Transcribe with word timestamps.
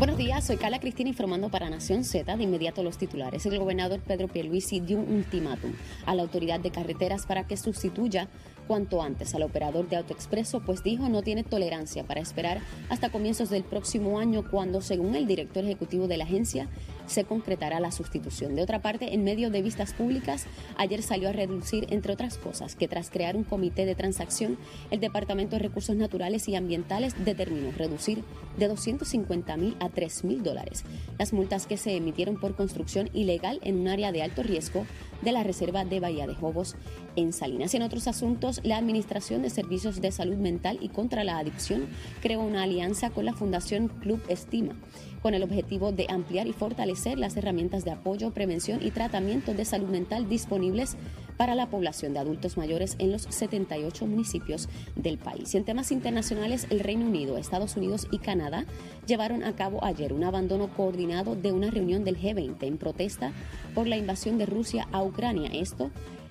Buenos 0.00 0.16
días, 0.16 0.46
soy 0.46 0.56
Carla 0.56 0.80
Cristina 0.80 1.10
informando 1.10 1.50
para 1.50 1.68
Nación 1.68 2.04
Z. 2.04 2.34
De 2.38 2.42
inmediato 2.42 2.82
los 2.82 2.96
titulares. 2.96 3.44
El 3.44 3.58
gobernador 3.58 4.00
Pedro 4.00 4.28
Pierluisi 4.28 4.80
dio 4.80 4.96
un 4.96 5.12
ultimátum 5.12 5.74
a 6.06 6.14
la 6.14 6.22
autoridad 6.22 6.58
de 6.58 6.70
carreteras 6.70 7.26
para 7.26 7.46
que 7.46 7.58
sustituya 7.58 8.26
cuanto 8.66 9.02
antes 9.02 9.34
al 9.34 9.42
operador 9.42 9.90
de 9.90 9.96
AutoExpreso, 9.96 10.60
pues 10.60 10.82
dijo 10.82 11.10
no 11.10 11.20
tiene 11.20 11.44
tolerancia 11.44 12.02
para 12.04 12.22
esperar 12.22 12.62
hasta 12.88 13.10
comienzos 13.10 13.50
del 13.50 13.62
próximo 13.62 14.18
año 14.18 14.50
cuando, 14.50 14.80
según 14.80 15.16
el 15.16 15.26
director 15.26 15.64
ejecutivo 15.64 16.08
de 16.08 16.16
la 16.16 16.24
agencia, 16.24 16.70
se 17.10 17.24
concretará 17.24 17.80
la 17.80 17.92
sustitución. 17.92 18.54
De 18.54 18.62
otra 18.62 18.80
parte, 18.80 19.14
en 19.14 19.24
medio 19.24 19.50
de 19.50 19.62
vistas 19.62 19.92
públicas, 19.92 20.46
ayer 20.76 21.02
salió 21.02 21.28
a 21.28 21.32
reducir, 21.32 21.86
entre 21.90 22.12
otras 22.12 22.38
cosas, 22.38 22.76
que 22.76 22.88
tras 22.88 23.10
crear 23.10 23.36
un 23.36 23.44
comité 23.44 23.84
de 23.84 23.94
transacción, 23.94 24.56
el 24.90 25.00
Departamento 25.00 25.56
de 25.56 25.62
Recursos 25.62 25.96
Naturales 25.96 26.48
y 26.48 26.56
Ambientales 26.56 27.14
determinó 27.24 27.72
reducir 27.72 28.22
de 28.56 28.68
250 28.68 29.56
mil 29.56 29.76
a 29.80 29.88
3 29.88 30.24
mil 30.24 30.42
dólares 30.42 30.84
las 31.18 31.32
multas 31.32 31.66
que 31.66 31.76
se 31.76 31.96
emitieron 31.96 32.38
por 32.38 32.54
construcción 32.54 33.10
ilegal 33.12 33.60
en 33.62 33.80
un 33.80 33.88
área 33.88 34.12
de 34.12 34.22
alto 34.22 34.42
riesgo 34.42 34.86
de 35.22 35.32
la 35.32 35.42
Reserva 35.42 35.84
de 35.84 36.00
Bahía 36.00 36.26
de 36.26 36.34
Jobos 36.34 36.76
en 37.16 37.32
Salinas. 37.32 37.74
En 37.74 37.82
otros 37.82 38.08
asuntos, 38.08 38.60
la 38.64 38.76
Administración 38.76 39.42
de 39.42 39.50
Servicios 39.50 40.00
de 40.00 40.12
Salud 40.12 40.36
Mental 40.36 40.78
y 40.80 40.88
contra 40.88 41.24
la 41.24 41.38
Adicción 41.38 41.88
creó 42.22 42.40
una 42.40 42.62
alianza 42.62 43.10
con 43.10 43.24
la 43.24 43.32
Fundación 43.32 43.88
Club 43.88 44.20
Estima 44.28 44.74
con 45.22 45.34
el 45.34 45.42
objetivo 45.42 45.92
de 45.92 46.06
ampliar 46.08 46.46
y 46.46 46.52
fortalecer 46.52 47.18
las 47.18 47.36
herramientas 47.36 47.84
de 47.84 47.90
apoyo, 47.90 48.32
prevención 48.32 48.80
y 48.82 48.90
tratamiento 48.90 49.54
de 49.54 49.64
salud 49.64 49.88
mental 49.88 50.28
disponibles 50.28 50.96
para 51.40 51.54
la 51.54 51.70
población 51.70 52.12
de 52.12 52.18
adultos 52.18 52.58
mayores 52.58 52.96
en 52.98 53.12
los 53.12 53.22
78 53.22 54.06
municipios 54.06 54.68
del 54.94 55.16
país. 55.16 55.54
Y 55.54 55.56
en 55.56 55.64
temas 55.64 55.90
internacionales, 55.90 56.66
el 56.68 56.80
Reino 56.80 57.06
Unido, 57.06 57.38
Estados 57.38 57.78
Unidos 57.78 58.08
y 58.10 58.18
Canadá 58.18 58.66
llevaron 59.06 59.42
a 59.42 59.56
cabo 59.56 59.82
ayer 59.82 60.12
un 60.12 60.22
abandono 60.22 60.68
coordinado 60.68 61.36
de 61.36 61.52
una 61.52 61.70
reunión 61.70 62.04
del 62.04 62.20
G20 62.20 62.62
en 62.64 62.76
protesta 62.76 63.32
por 63.74 63.86
la 63.86 63.96
invasión 63.96 64.36
de 64.36 64.44
Rusia 64.44 64.86
a 64.92 65.02
Ucrania. 65.02 65.48
Esto 65.50 65.90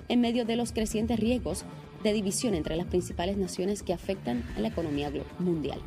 en 0.09 0.21
medio 0.21 0.45
de 0.45 0.55
los 0.55 0.73
crecientes 0.73 1.19
riesgos 1.19 1.65
de 2.03 2.13
división 2.13 2.53
entre 2.53 2.75
las 2.75 2.85
principales 2.85 3.35
naciones 3.35 3.81
que 3.81 3.93
afectan 3.93 4.47
a 4.57 4.59
la 4.59 4.67
economía 4.67 5.11
mundial. 5.39 5.81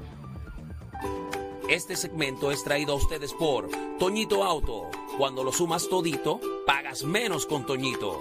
Este 1.71 1.95
segmento 1.95 2.51
es 2.51 2.65
traído 2.65 2.95
a 2.95 2.97
ustedes 2.97 3.33
por 3.35 3.71
Toñito 4.01 4.43
Auto. 4.43 4.91
Cuando 5.17 5.45
lo 5.45 5.53
sumas 5.53 5.89
todito, 5.89 6.41
pagas 6.67 7.05
menos 7.05 7.47
con 7.47 7.65
Toñito. 7.65 8.19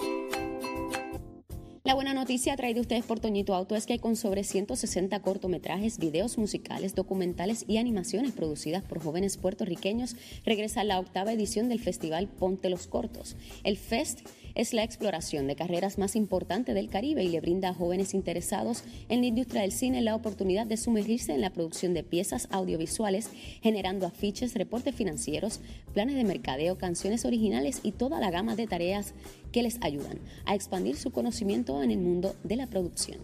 La 1.92 1.96
buena 1.96 2.14
noticia 2.14 2.56
traída 2.56 2.80
ustedes 2.80 3.04
por 3.04 3.20
Toñito 3.20 3.54
Auto 3.54 3.76
es 3.76 3.84
que 3.84 3.98
con 3.98 4.16
sobre 4.16 4.44
160 4.44 5.20
cortometrajes, 5.20 5.98
videos 5.98 6.38
musicales, 6.38 6.94
documentales 6.94 7.66
y 7.68 7.76
animaciones 7.76 8.32
producidas 8.32 8.82
por 8.82 9.02
jóvenes 9.02 9.36
puertorriqueños, 9.36 10.16
regresa 10.46 10.84
la 10.84 10.98
octava 10.98 11.34
edición 11.34 11.68
del 11.68 11.80
festival 11.80 12.28
Ponte 12.28 12.70
los 12.70 12.86
Cortos. 12.86 13.36
El 13.62 13.76
Fest 13.76 14.20
es 14.54 14.72
la 14.72 14.82
exploración 14.82 15.46
de 15.46 15.56
carreras 15.56 15.98
más 15.98 16.16
importante 16.16 16.74
del 16.74 16.88
Caribe 16.88 17.24
y 17.24 17.28
le 17.28 17.40
brinda 17.40 17.70
a 17.70 17.74
jóvenes 17.74 18.14
interesados 18.14 18.84
en 19.08 19.20
la 19.20 19.26
industria 19.26 19.62
del 19.62 19.72
cine 19.72 20.00
la 20.00 20.14
oportunidad 20.14 20.66
de 20.66 20.76
sumergirse 20.76 21.32
en 21.32 21.40
la 21.40 21.50
producción 21.50 21.94
de 21.94 22.02
piezas 22.02 22.48
audiovisuales, 22.50 23.30
generando 23.62 24.06
afiches, 24.06 24.54
reportes 24.54 24.94
financieros, 24.94 25.60
planes 25.92 26.16
de 26.16 26.24
mercadeo, 26.24 26.78
canciones 26.78 27.24
originales 27.24 27.80
y 27.82 27.92
toda 27.92 28.20
la 28.20 28.30
gama 28.30 28.56
de 28.56 28.66
tareas 28.66 29.14
que 29.52 29.62
les 29.62 29.78
ayudan 29.82 30.18
a 30.44 30.54
expandir 30.54 30.96
su 30.96 31.10
conocimiento 31.10 31.82
en 31.82 31.90
el 31.90 31.98
mundo 31.98 32.34
de 32.44 32.56
la 32.56 32.66
producción. 32.66 33.18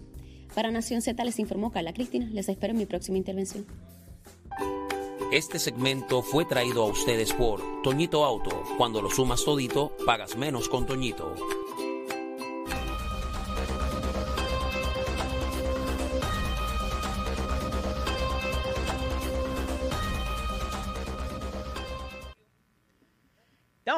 Para 0.55 0.71
Nación 0.71 1.03
Z 1.03 1.23
les 1.25 1.39
informó 1.39 1.71
Carla 1.71 1.93
Cristina. 1.93 2.29
Les 2.33 2.49
espero 2.49 2.73
en 2.73 2.79
mi 2.79 2.87
próxima 2.87 3.19
intervención. 3.19 3.67
Este 5.31 5.59
segmento 5.59 6.23
fue 6.23 6.47
traído 6.47 6.83
a 6.83 6.87
ustedes 6.87 7.35
por 7.35 7.61
Toñito 7.83 8.25
Auto. 8.25 8.63
Cuando 8.79 9.03
lo 9.03 9.11
sumas 9.11 9.45
todito, 9.45 9.93
pagas 10.07 10.39
menos 10.39 10.71
con 10.71 10.87
Toñito. 10.87 11.35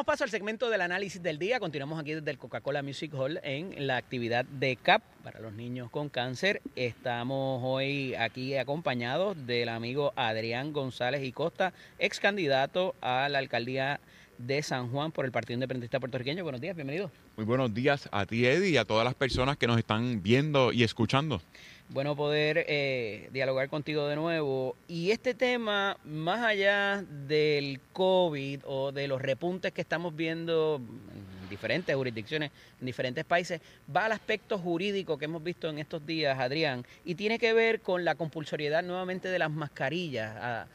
Damos 0.01 0.15
paso 0.15 0.25
al 0.25 0.31
segmento 0.31 0.71
del 0.71 0.81
análisis 0.81 1.23
del 1.23 1.39
día. 1.39 1.61
Continuamos 1.61 2.01
aquí 2.01 2.15
desde 2.15 2.31
el 2.31 2.39
Coca-Cola 2.39 2.83
Music 2.83 3.13
Hall 3.13 3.39
en 3.43 3.87
la 3.87 3.99
actividad 3.99 4.47
de 4.47 4.77
CAP 4.77 5.03
para 5.23 5.41
los 5.41 5.53
niños 5.53 5.91
con 5.91 6.09
cáncer. 6.09 6.63
Estamos 6.75 7.61
hoy 7.63 8.15
aquí 8.15 8.57
acompañados 8.57 9.47
del 9.47 9.69
amigo 9.69 10.15
Adrián 10.17 10.73
González 10.73 11.23
y 11.23 11.33
Costa, 11.33 11.75
ex 11.99 12.19
candidato 12.19 12.95
a 13.03 13.29
la 13.29 13.41
alcaldía 13.41 14.01
de 14.39 14.63
San 14.63 14.89
Juan 14.89 15.13
por 15.13 15.27
el 15.27 15.33
Partido 15.33 15.57
Independentista 15.57 16.01
Puertorriqueño. 16.01 16.45
Buenos 16.45 16.63
días, 16.63 16.75
bienvenido. 16.75 17.11
Muy 17.37 17.45
buenos 17.45 17.75
días 17.75 18.09
a 18.11 18.25
ti, 18.25 18.47
Eddie, 18.47 18.71
y 18.71 18.77
a 18.79 18.87
todas 18.87 19.05
las 19.05 19.15
personas 19.15 19.59
que 19.59 19.67
nos 19.67 19.77
están 19.77 20.23
viendo 20.23 20.73
y 20.73 20.83
escuchando 20.83 21.43
bueno 21.91 22.15
poder 22.15 22.65
eh, 22.69 23.29
dialogar 23.33 23.69
contigo 23.69 24.07
de 24.07 24.17
nuevo. 24.17 24.77
Y 24.89 25.11
este 25.11 25.35
tema, 25.35 25.97
más 26.05 26.41
allá 26.41 27.05
del 27.27 27.81
COVID 27.93 28.61
o 28.65 28.93
de 28.93 29.09
los 29.09 29.21
repuntes 29.21 29.73
que 29.73 29.81
estamos 29.81 30.15
viendo 30.15 30.77
en 30.81 31.49
diferentes 31.51 31.95
jurisdicciones, 31.95 32.53
en 32.81 32.87
diferentes 32.87 33.25
países, 33.25 33.61
va 33.95 34.07
al 34.07 34.13
aspecto 34.13 34.57
jurídico 34.57 35.19
que 35.19 35.25
hemos 35.25 35.43
visto 35.43 35.69
en 35.69 35.79
estos 35.79 36.07
días, 36.07 36.39
Adrián, 36.39 36.87
y 37.05 37.17
tiene 37.17 37.39
que 37.39 37.53
ver 37.53 37.81
con 37.81 38.05
la 38.05 38.15
compulsoriedad 38.15 38.85
nuevamente 38.85 39.29
de 39.29 39.39
las 39.39 39.51
mascarillas. 39.51 40.35
A, 40.37 40.67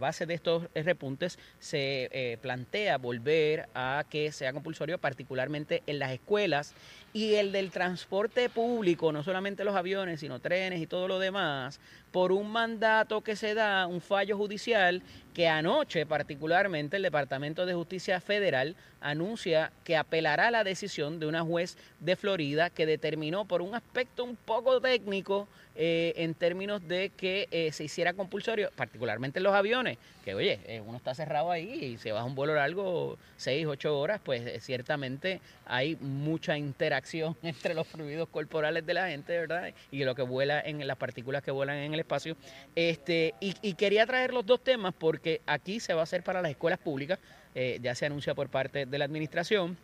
base 0.00 0.26
de 0.26 0.34
estos 0.34 0.64
repuntes 0.74 1.38
se 1.58 2.08
eh, 2.12 2.38
plantea 2.40 2.98
volver 2.98 3.68
a 3.74 4.04
que 4.08 4.32
sea 4.32 4.52
compulsorio, 4.52 4.98
particularmente 4.98 5.82
en 5.86 5.98
las 5.98 6.12
escuelas 6.12 6.74
y 7.12 7.34
el 7.34 7.52
del 7.52 7.70
transporte 7.70 8.48
público, 8.48 9.12
no 9.12 9.22
solamente 9.22 9.64
los 9.64 9.76
aviones, 9.76 10.20
sino 10.20 10.40
trenes 10.40 10.80
y 10.80 10.86
todo 10.86 11.08
lo 11.08 11.18
demás, 11.18 11.78
por 12.10 12.32
un 12.32 12.50
mandato 12.50 13.20
que 13.20 13.36
se 13.36 13.54
da, 13.54 13.86
un 13.86 14.00
fallo 14.00 14.36
judicial 14.36 15.02
que 15.34 15.48
anoche 15.48 16.06
particularmente 16.06 16.96
el 16.96 17.02
Departamento 17.02 17.66
de 17.66 17.74
Justicia 17.74 18.20
Federal 18.20 18.76
anuncia 19.00 19.72
que 19.84 19.96
apelará 19.96 20.48
a 20.48 20.50
la 20.50 20.64
decisión 20.64 21.20
de 21.20 21.26
una 21.26 21.42
juez 21.42 21.76
de 22.00 22.16
Florida 22.16 22.70
que 22.70 22.86
determinó 22.86 23.46
por 23.46 23.62
un 23.62 23.74
aspecto 23.74 24.24
un 24.24 24.36
poco 24.36 24.80
técnico 24.80 25.48
eh, 25.74 26.12
en 26.16 26.34
términos 26.34 26.86
de 26.86 27.10
que 27.10 27.48
eh, 27.50 27.72
se 27.72 27.84
hiciera 27.84 28.12
compulsorio, 28.12 28.70
particularmente 28.76 29.38
en 29.38 29.44
los 29.44 29.54
aviones, 29.54 29.96
que 30.24 30.34
oye, 30.34 30.60
eh, 30.66 30.80
uno 30.80 30.98
está 30.98 31.14
cerrado 31.14 31.50
ahí 31.50 31.72
y 31.72 31.98
se 31.98 32.12
va 32.12 32.24
un 32.24 32.34
vuelo 32.34 32.54
largo, 32.54 33.18
seis, 33.36 33.66
ocho 33.66 33.98
horas, 33.98 34.20
pues 34.22 34.62
ciertamente 34.62 35.40
hay 35.64 35.96
mucha 35.96 36.58
interacción 36.58 37.36
entre 37.42 37.74
los 37.74 37.86
fluidos 37.86 38.28
corporales 38.28 38.84
de 38.84 38.94
la 38.94 39.08
gente, 39.08 39.38
¿verdad? 39.38 39.72
Y 39.90 40.04
lo 40.04 40.14
que 40.14 40.22
vuela 40.22 40.60
en 40.60 40.86
las 40.86 40.96
partículas 40.98 41.42
que 41.42 41.50
vuelan 41.50 41.78
en 41.78 41.94
el 41.94 42.00
espacio. 42.00 42.36
Este, 42.76 43.34
y, 43.40 43.54
y 43.62 43.74
quería 43.74 44.04
traer 44.06 44.34
los 44.34 44.44
dos 44.44 44.62
temas 44.62 44.92
porque 44.98 45.40
aquí 45.46 45.80
se 45.80 45.94
va 45.94 46.00
a 46.00 46.04
hacer 46.04 46.22
para 46.22 46.42
las 46.42 46.50
escuelas 46.50 46.78
públicas, 46.78 47.18
ya 47.54 47.94
se 47.94 48.06
anuncia 48.06 48.34
por 48.34 48.48
parte 48.48 48.86
de 48.86 48.98
la 48.98 49.04
administración 49.04 49.76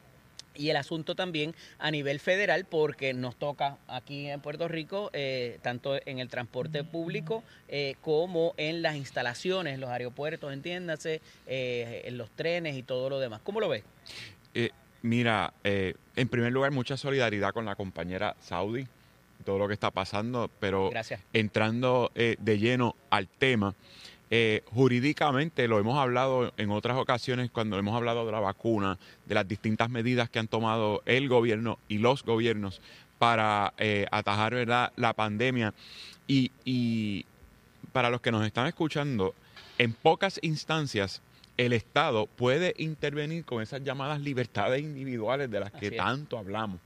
y 0.58 0.70
el 0.70 0.76
asunto 0.76 1.14
también 1.14 1.54
a 1.78 1.90
nivel 1.90 2.20
federal 2.20 2.66
porque 2.66 3.14
nos 3.14 3.36
toca 3.36 3.78
aquí 3.86 4.28
en 4.28 4.40
Puerto 4.40 4.68
Rico 4.68 5.08
eh, 5.12 5.58
tanto 5.62 5.98
en 6.04 6.18
el 6.18 6.28
transporte 6.28 6.84
público 6.84 7.44
eh, 7.68 7.94
como 8.02 8.54
en 8.56 8.82
las 8.82 8.96
instalaciones, 8.96 9.78
los 9.78 9.88
aeropuertos, 9.88 10.52
entiéndase, 10.52 11.22
eh, 11.46 12.02
en 12.04 12.18
los 12.18 12.30
trenes 12.30 12.76
y 12.76 12.82
todo 12.82 13.08
lo 13.08 13.20
demás. 13.20 13.40
¿Cómo 13.42 13.60
lo 13.60 13.68
ves? 13.68 13.84
mira, 15.00 15.54
en 15.62 16.28
primer 16.28 16.52
lugar 16.52 16.72
mucha 16.72 16.96
solidaridad 16.96 17.52
con 17.52 17.64
la 17.64 17.76
compañera 17.76 18.34
Saudi, 18.40 18.88
todo 19.44 19.56
lo 19.56 19.68
que 19.68 19.74
está 19.74 19.92
pasando, 19.92 20.50
pero 20.58 20.90
entrando 21.32 22.10
de 22.14 22.58
lleno 22.58 22.96
al 23.08 23.28
tema. 23.28 23.76
Eh, 24.30 24.62
jurídicamente 24.66 25.68
lo 25.68 25.78
hemos 25.78 25.98
hablado 25.98 26.52
en 26.58 26.70
otras 26.70 26.98
ocasiones 26.98 27.50
cuando 27.50 27.78
hemos 27.78 27.96
hablado 27.96 28.26
de 28.26 28.32
la 28.32 28.40
vacuna, 28.40 28.98
de 29.26 29.34
las 29.34 29.48
distintas 29.48 29.88
medidas 29.88 30.28
que 30.28 30.38
han 30.38 30.48
tomado 30.48 31.02
el 31.06 31.28
gobierno 31.28 31.78
y 31.88 31.98
los 31.98 32.22
gobiernos 32.24 32.80
para 33.18 33.72
eh, 33.78 34.06
atajar 34.10 34.54
¿verdad? 34.54 34.92
la 34.96 35.14
pandemia. 35.14 35.72
Y, 36.26 36.52
y 36.64 37.24
para 37.92 38.10
los 38.10 38.20
que 38.20 38.30
nos 38.30 38.44
están 38.44 38.66
escuchando, 38.66 39.34
en 39.78 39.94
pocas 39.94 40.38
instancias 40.42 41.22
el 41.56 41.72
Estado 41.72 42.26
puede 42.26 42.74
intervenir 42.78 43.44
con 43.44 43.62
esas 43.62 43.82
llamadas 43.82 44.20
libertades 44.20 44.80
individuales 44.80 45.50
de 45.50 45.60
las 45.60 45.72
que 45.72 45.90
tanto 45.90 46.38
hablamos. 46.38 46.80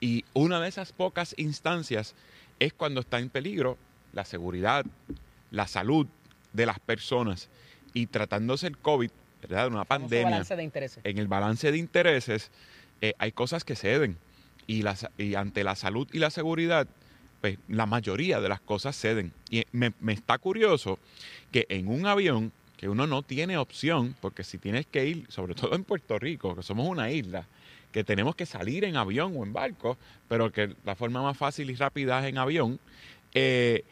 Y 0.00 0.24
una 0.32 0.60
de 0.60 0.68
esas 0.68 0.92
pocas 0.92 1.34
instancias 1.36 2.14
es 2.58 2.72
cuando 2.72 3.00
está 3.00 3.18
en 3.18 3.28
peligro 3.28 3.76
la 4.12 4.24
seguridad, 4.24 4.86
la 5.50 5.66
salud 5.66 6.06
de 6.56 6.66
las 6.66 6.80
personas 6.80 7.48
y 7.94 8.06
tratándose 8.06 8.66
el 8.66 8.78
COVID, 8.78 9.10
¿verdad? 9.42 9.68
Una 9.68 9.84
pandemia. 9.84 10.42
En 11.04 11.18
el 11.18 11.28
balance 11.28 11.70
de 11.70 11.78
intereses 11.78 12.50
eh, 13.00 13.14
hay 13.18 13.32
cosas 13.32 13.64
que 13.64 13.76
ceden 13.76 14.16
y, 14.66 14.82
las, 14.82 15.06
y 15.18 15.34
ante 15.34 15.62
la 15.62 15.76
salud 15.76 16.08
y 16.12 16.18
la 16.18 16.30
seguridad, 16.30 16.88
pues 17.40 17.58
la 17.68 17.86
mayoría 17.86 18.40
de 18.40 18.48
las 18.48 18.60
cosas 18.60 18.96
ceden. 18.96 19.32
Y 19.50 19.64
me, 19.72 19.92
me 20.00 20.12
está 20.12 20.38
curioso 20.38 20.98
que 21.52 21.66
en 21.68 21.88
un 21.88 22.06
avión 22.06 22.52
que 22.76 22.88
uno 22.88 23.06
no 23.06 23.22
tiene 23.22 23.56
opción, 23.56 24.14
porque 24.20 24.44
si 24.44 24.58
tienes 24.58 24.86
que 24.86 25.06
ir, 25.06 25.26
sobre 25.28 25.54
todo 25.54 25.74
en 25.74 25.84
Puerto 25.84 26.18
Rico, 26.18 26.54
que 26.54 26.62
somos 26.62 26.86
una 26.88 27.10
isla, 27.10 27.46
que 27.92 28.04
tenemos 28.04 28.36
que 28.36 28.44
salir 28.44 28.84
en 28.84 28.96
avión 28.96 29.34
o 29.36 29.42
en 29.42 29.52
barco, 29.52 29.96
pero 30.28 30.52
que 30.52 30.74
la 30.84 30.94
forma 30.94 31.22
más 31.22 31.36
fácil 31.36 31.70
y 31.70 31.74
rápida 31.74 32.20
es 32.20 32.26
en 32.26 32.36
avión, 32.36 32.78
eh, 33.32 33.84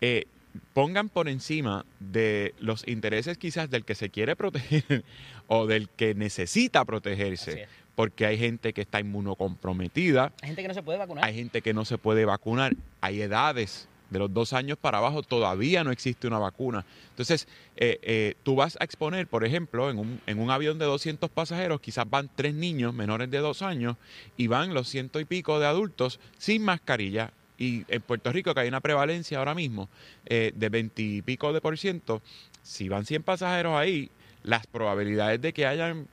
eh, 0.00 0.26
pongan 0.72 1.08
por 1.08 1.28
encima 1.28 1.84
de 2.00 2.54
los 2.58 2.86
intereses 2.86 3.38
quizás 3.38 3.70
del 3.70 3.84
que 3.84 3.94
se 3.94 4.10
quiere 4.10 4.36
proteger 4.36 5.04
o 5.46 5.66
del 5.66 5.88
que 5.88 6.14
necesita 6.14 6.84
protegerse. 6.84 7.68
Porque 7.94 8.24
hay 8.24 8.38
gente 8.38 8.72
que 8.72 8.80
está 8.80 9.00
inmunocomprometida. 9.00 10.32
Hay 10.40 10.48
gente 10.48 10.62
que 10.62 10.68
no 10.68 10.74
se 10.74 10.82
puede 10.82 10.98
vacunar. 10.98 11.24
Hay 11.24 11.34
gente 11.34 11.60
que 11.60 11.74
no 11.74 11.84
se 11.84 11.98
puede 11.98 12.24
vacunar. 12.24 12.74
Hay 13.02 13.20
edades 13.20 13.86
de 14.12 14.18
los 14.18 14.32
dos 14.32 14.52
años 14.52 14.78
para 14.78 14.98
abajo 14.98 15.22
todavía 15.22 15.82
no 15.82 15.90
existe 15.90 16.26
una 16.26 16.38
vacuna. 16.38 16.84
Entonces, 17.10 17.48
eh, 17.76 17.98
eh, 18.02 18.34
tú 18.42 18.54
vas 18.54 18.76
a 18.78 18.84
exponer, 18.84 19.26
por 19.26 19.44
ejemplo, 19.44 19.90
en 19.90 19.98
un, 19.98 20.20
en 20.26 20.38
un 20.38 20.50
avión 20.50 20.78
de 20.78 20.84
200 20.84 21.30
pasajeros, 21.30 21.80
quizás 21.80 22.08
van 22.08 22.30
tres 22.34 22.54
niños 22.54 22.92
menores 22.94 23.30
de 23.30 23.38
dos 23.38 23.62
años 23.62 23.96
y 24.36 24.46
van 24.46 24.74
los 24.74 24.88
ciento 24.88 25.18
y 25.18 25.24
pico 25.24 25.58
de 25.58 25.66
adultos 25.66 26.20
sin 26.38 26.62
mascarilla. 26.62 27.32
Y 27.62 27.84
en 27.86 28.02
Puerto 28.02 28.32
Rico, 28.32 28.52
que 28.54 28.58
hay 28.58 28.68
una 28.68 28.80
prevalencia 28.80 29.38
ahora 29.38 29.54
mismo 29.54 29.88
eh, 30.26 30.50
de 30.52 30.68
20 30.68 31.00
y 31.00 31.22
pico 31.22 31.52
de 31.52 31.60
por 31.60 31.78
ciento, 31.78 32.20
si 32.60 32.88
van 32.88 33.06
100 33.06 33.22
pasajeros 33.22 33.74
ahí, 33.76 34.10
las 34.42 34.66
probabilidades 34.66 35.40
de 35.40 35.52
que 35.52 35.64
hayan 35.64 36.08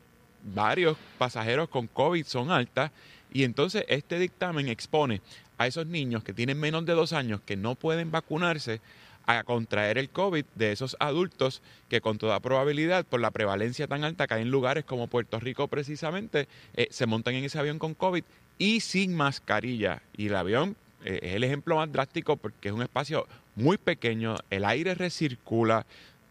varios 0.54 0.96
pasajeros 1.18 1.68
con 1.68 1.88
COVID 1.88 2.24
son 2.24 2.51
altas 2.51 2.92
y 3.34 3.46
entonces 3.46 3.84
este 3.88 4.19
dictamen 4.19 4.69
expone 4.69 5.24
a 5.57 5.66
esos 5.66 5.88
niños 5.88 6.24
que 6.24 6.34
tienen 6.34 6.60
menos 6.60 6.86
de 6.86 6.94
dos 6.94 7.13
años 7.13 7.42
que 7.44 7.57
no 7.57 7.74
pueden 7.74 8.12
vacunarse 8.12 8.80
a 9.25 9.44
contraer 9.44 9.98
el 9.98 10.12
COVID 10.12 10.45
de 10.54 10.72
esos 10.72 10.98
adultos 11.00 11.63
que 11.90 12.00
con 12.00 12.19
toda 12.19 12.40
probabilidad, 12.42 13.07
por 13.07 13.22
la 13.22 13.31
prevalencia 13.31 13.88
tan 13.88 14.04
alta 14.04 14.28
que 14.28 14.36
hay 14.36 14.44
en 14.44 14.52
lugares 14.52 14.86
como 14.86 15.07
Puerto 15.07 15.40
Rico 15.40 15.68
precisamente, 15.68 16.48
eh, 16.75 16.90
se 16.92 17.07
montan 17.07 17.34
en 17.34 17.45
ese 17.45 17.57
avión 17.57 17.80
con 17.80 17.95
COVID 17.95 18.24
y 18.60 18.81
sin 18.81 19.16
mascarilla. 19.16 20.04
Y 20.16 20.28
el 20.28 20.36
avión 20.36 20.75
eh, 21.04 21.19
es 21.22 21.36
el 21.36 21.44
ejemplo 21.44 21.75
más 21.75 21.92
drástico 21.92 22.38
porque 22.38 22.69
es 22.69 22.74
un 22.74 22.81
espacio 22.81 23.28
muy 23.56 23.78
pequeño, 23.78 24.36
el 24.50 24.66
aire 24.66 24.96
recircula, 24.96 25.86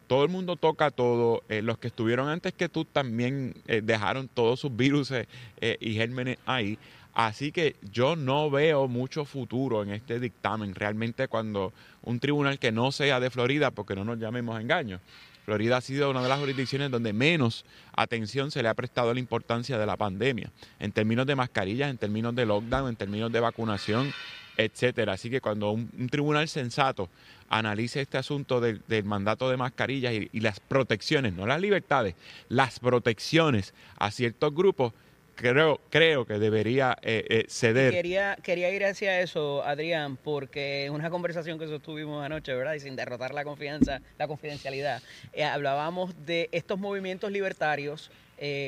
todo 0.07 0.25
el 0.25 0.31
mundo 0.31 0.57
toca 0.57 0.91
todo. 0.91 1.43
Eh, 1.51 1.61
los 1.61 1.79
que 1.79 1.89
estuvieron 1.89 2.29
antes 2.29 2.55
que 2.55 2.71
tú 2.71 2.87
también 2.87 3.55
dejaron 3.67 4.27
todos 4.29 4.59
sus 4.61 4.75
virus 4.75 5.13
y 5.61 5.95
gérmenes 5.95 6.39
ahí. 6.47 6.79
Así 7.13 7.51
que 7.53 7.75
yo 7.93 8.15
no 8.15 8.49
veo 8.49 8.87
mucho 8.87 9.25
futuro 9.25 9.83
en 9.83 9.91
este 9.91 10.21
dictamen. 10.21 10.75
Realmente 10.75 11.29
cuando 11.29 11.73
un 12.03 12.21
tribunal 12.21 12.59
que 12.59 12.73
no 12.73 12.93
sea 12.93 13.19
de 13.21 13.29
Florida, 13.29 13.71
porque 13.71 13.97
no 13.97 14.05
nos 14.05 14.19
llamemos 14.19 14.61
engaños, 14.61 15.01
Florida 15.49 15.79
ha 15.79 15.81
sido 15.81 16.11
una 16.11 16.23
de 16.23 16.29
las 16.29 16.39
jurisdicciones 16.39 16.91
donde 16.91 17.15
menos 17.15 17.65
atención 17.97 18.51
se 18.51 18.63
le 18.63 18.69
ha 18.69 18.75
prestado 18.75 19.11
a 19.11 19.15
la 19.15 19.21
importancia 19.21 19.79
de 19.79 19.87
la 19.87 19.97
pandemia, 19.97 20.53
en 20.79 20.93
términos 20.93 21.27
de 21.27 21.37
mascarillas, 21.37 21.89
en 21.89 21.97
términos 21.97 22.35
de 22.35 22.45
lockdown, 22.45 22.91
en 22.91 22.97
términos 22.97 23.33
de 23.33 23.41
vacunación, 23.41 24.13
etcétera. 24.59 25.15
Así 25.15 25.31
que 25.31 25.41
cuando 25.41 25.71
un, 25.71 26.09
tribunal 26.11 26.49
sensato 26.49 27.09
analice 27.49 28.03
este 28.03 28.19
asunto 28.19 28.61
del, 28.61 28.83
mandato 29.05 29.49
de 29.49 29.57
mascarillas 29.57 30.13
y, 30.13 30.41
las 30.41 30.61
protecciones, 30.61 31.33
no 31.33 31.47
las 31.47 31.61
libertades, 31.61 32.15
las 32.49 32.81
protecciones 32.81 33.73
a 33.97 34.11
ciertos 34.11 34.55
grupos, 34.55 34.93
creo, 35.37 35.81
creo 35.91 36.27
que 36.27 36.39
debería 36.39 36.99
eh, 37.03 37.25
eh, 37.31 37.45
ceder. 37.49 37.95
Quería, 37.95 38.37
quería 38.43 38.71
ir 38.71 38.85
hacia 38.85 39.21
eso, 39.21 39.65
Adrián, 39.65 40.17
porque 40.17 40.91
una 40.93 41.09
conversación 41.09 41.59
que 41.59 41.69
sostuvimos 41.69 42.25
anoche, 42.25 42.53
¿verdad? 42.53 42.75
Y 42.75 42.81
sin 42.81 42.97
derrotar 42.97 43.33
la 43.33 43.45
confianza, 43.45 44.03
la 44.19 44.27
confidencialidad, 44.27 45.01
eh, 45.33 45.45
hablábamos 45.45 46.15
de 46.27 46.49
estos 46.53 46.79
movimientos 46.79 47.31
libertarios, 47.31 48.11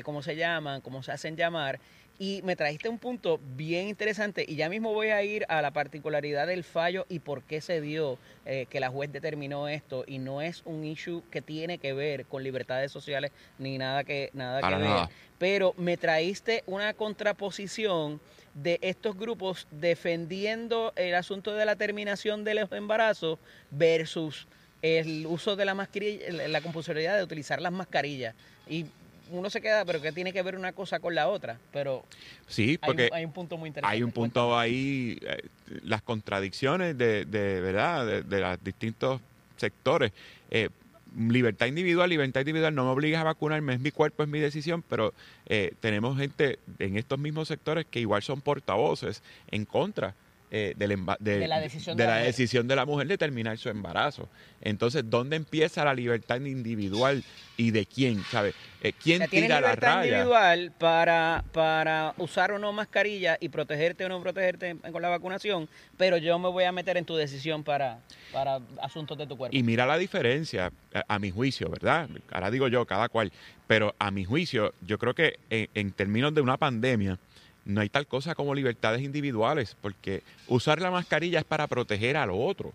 como 0.02 0.20
se 0.20 0.34
llaman, 0.34 0.80
como 0.80 1.00
se 1.04 1.12
hacen 1.12 1.36
llamar, 1.36 1.78
y 2.20 2.42
me 2.42 2.54
trajiste 2.54 2.90
un 2.90 2.98
punto 2.98 3.40
bien 3.56 3.88
interesante 3.88 4.44
y 4.46 4.54
ya 4.54 4.68
mismo 4.68 4.92
voy 4.92 5.08
a 5.08 5.22
ir 5.22 5.46
a 5.48 5.62
la 5.62 5.70
particularidad 5.70 6.46
del 6.46 6.64
fallo 6.64 7.06
y 7.08 7.20
por 7.20 7.42
qué 7.42 7.62
se 7.62 7.80
dio 7.80 8.18
eh, 8.44 8.66
que 8.68 8.78
la 8.78 8.90
juez 8.90 9.10
determinó 9.10 9.68
esto 9.68 10.04
y 10.06 10.18
no 10.18 10.42
es 10.42 10.60
un 10.66 10.84
issue 10.84 11.22
que 11.30 11.40
tiene 11.40 11.78
que 11.78 11.94
ver 11.94 12.26
con 12.26 12.42
libertades 12.42 12.92
sociales 12.92 13.32
ni 13.58 13.78
nada 13.78 14.04
que 14.04 14.28
nada 14.34 14.60
que 14.60 14.76
ver. 14.76 15.08
Pero 15.38 15.72
me 15.78 15.96
traíste 15.96 16.62
una 16.66 16.92
contraposición 16.92 18.20
de 18.52 18.78
estos 18.82 19.16
grupos 19.16 19.66
defendiendo 19.70 20.92
el 20.96 21.14
asunto 21.14 21.54
de 21.54 21.64
la 21.64 21.76
terminación 21.76 22.44
de 22.44 22.52
los 22.52 22.70
embarazos 22.72 23.38
versus 23.70 24.46
el 24.82 25.26
uso 25.26 25.56
de 25.56 25.64
la 25.64 25.72
mascarilla, 25.72 26.48
la 26.48 26.60
compulsoriedad 26.60 27.16
de 27.16 27.22
utilizar 27.22 27.62
las 27.62 27.72
mascarillas. 27.72 28.34
Y 28.68 28.84
uno 29.30 29.50
se 29.50 29.60
queda, 29.60 29.84
pero 29.84 30.00
que 30.00 30.12
tiene 30.12 30.32
que 30.32 30.42
ver 30.42 30.56
una 30.56 30.72
cosa 30.72 31.00
con 31.00 31.14
la 31.14 31.28
otra. 31.28 31.58
Pero 31.72 32.04
sí, 32.46 32.78
porque 32.78 33.10
hay, 33.12 33.24
un 33.24 33.32
punto 33.32 33.56
muy 33.56 33.68
interesante. 33.68 33.94
Hay 33.94 34.02
un 34.02 34.12
punto 34.12 34.58
ahí, 34.58 35.18
eh, 35.22 35.42
las 35.84 36.02
contradicciones 36.02 36.96
de, 36.96 37.24
de 37.24 37.60
verdad, 37.60 38.22
de, 38.22 38.40
los 38.40 38.64
distintos 38.64 39.20
sectores. 39.56 40.12
Eh, 40.50 40.68
libertad 41.16 41.66
individual, 41.66 42.08
libertad 42.08 42.40
individual, 42.40 42.74
no 42.74 42.84
me 42.84 42.90
obligas 42.90 43.20
a 43.20 43.24
vacunarme, 43.24 43.74
es 43.74 43.80
mi 43.80 43.90
cuerpo, 43.90 44.22
es 44.22 44.28
mi 44.28 44.38
decisión, 44.38 44.82
pero 44.88 45.12
eh, 45.46 45.74
tenemos 45.80 46.16
gente 46.16 46.58
en 46.78 46.96
estos 46.96 47.18
mismos 47.18 47.48
sectores 47.48 47.86
que 47.90 48.00
igual 48.00 48.22
son 48.22 48.40
portavoces 48.40 49.22
en 49.50 49.64
contra 49.64 50.14
eh, 50.52 50.74
de, 50.76 50.88
la, 50.88 51.60
decisión 51.60 51.96
de, 51.96 52.06
la, 52.06 52.16
decisión 52.16 52.66
de 52.66 52.74
la 52.74 52.84
mujer 52.84 53.06
de 53.06 53.16
terminar 53.16 53.56
su 53.56 53.68
embarazo. 53.68 54.28
Entonces, 54.60 55.04
¿dónde 55.08 55.36
empieza 55.36 55.84
la 55.84 55.94
libertad 55.94 56.40
individual 56.40 57.22
y 57.56 57.70
de 57.70 57.86
quién? 57.86 58.24
¿Sabe? 58.24 58.52
Eh, 58.82 58.92
¿Quién 58.92 59.28
tira 59.28 59.60
la 59.60 59.76
raya? 59.76 60.06
individual 60.06 60.72
para, 60.76 61.44
para 61.52 62.14
usar 62.16 62.50
o 62.50 62.58
no 62.58 62.72
mascarilla 62.72 63.38
y 63.40 63.48
protegerte 63.48 64.04
o 64.06 64.08
no 64.08 64.20
protegerte 64.20 64.76
con 64.90 65.00
la 65.00 65.08
vacunación, 65.08 65.68
pero 65.96 66.16
yo 66.16 66.36
me 66.40 66.48
voy 66.48 66.64
a 66.64 66.72
meter 66.72 66.96
en 66.96 67.04
tu 67.04 67.14
decisión 67.14 67.62
para, 67.62 68.00
para 68.32 68.58
asuntos 68.82 69.16
de 69.16 69.28
tu 69.28 69.36
cuerpo. 69.36 69.56
Y 69.56 69.62
mira 69.62 69.86
la 69.86 69.98
diferencia, 69.98 70.72
a, 71.06 71.18
mi 71.20 71.30
juicio, 71.30 71.70
¿verdad? 71.70 72.08
Ahora 72.32 72.50
digo 72.50 72.66
yo, 72.66 72.84
cada 72.86 73.08
cual, 73.08 73.30
pero 73.68 73.94
a 74.00 74.10
mi 74.10 74.24
juicio, 74.24 74.74
yo 74.80 74.98
creo 74.98 75.14
que 75.14 75.38
en 75.48 75.92
términos 75.92 76.34
de 76.34 76.40
una 76.40 76.56
pandemia, 76.56 77.20
no 77.64 77.80
hay 77.80 77.88
tal 77.88 78.06
cosa 78.06 78.34
como 78.34 78.54
libertades 78.54 79.02
individuales, 79.02 79.76
porque 79.80 80.22
usar 80.48 80.80
la 80.80 80.90
mascarilla 80.90 81.40
es 81.40 81.44
para 81.44 81.66
proteger 81.66 82.16
al 82.16 82.30
otro. 82.30 82.72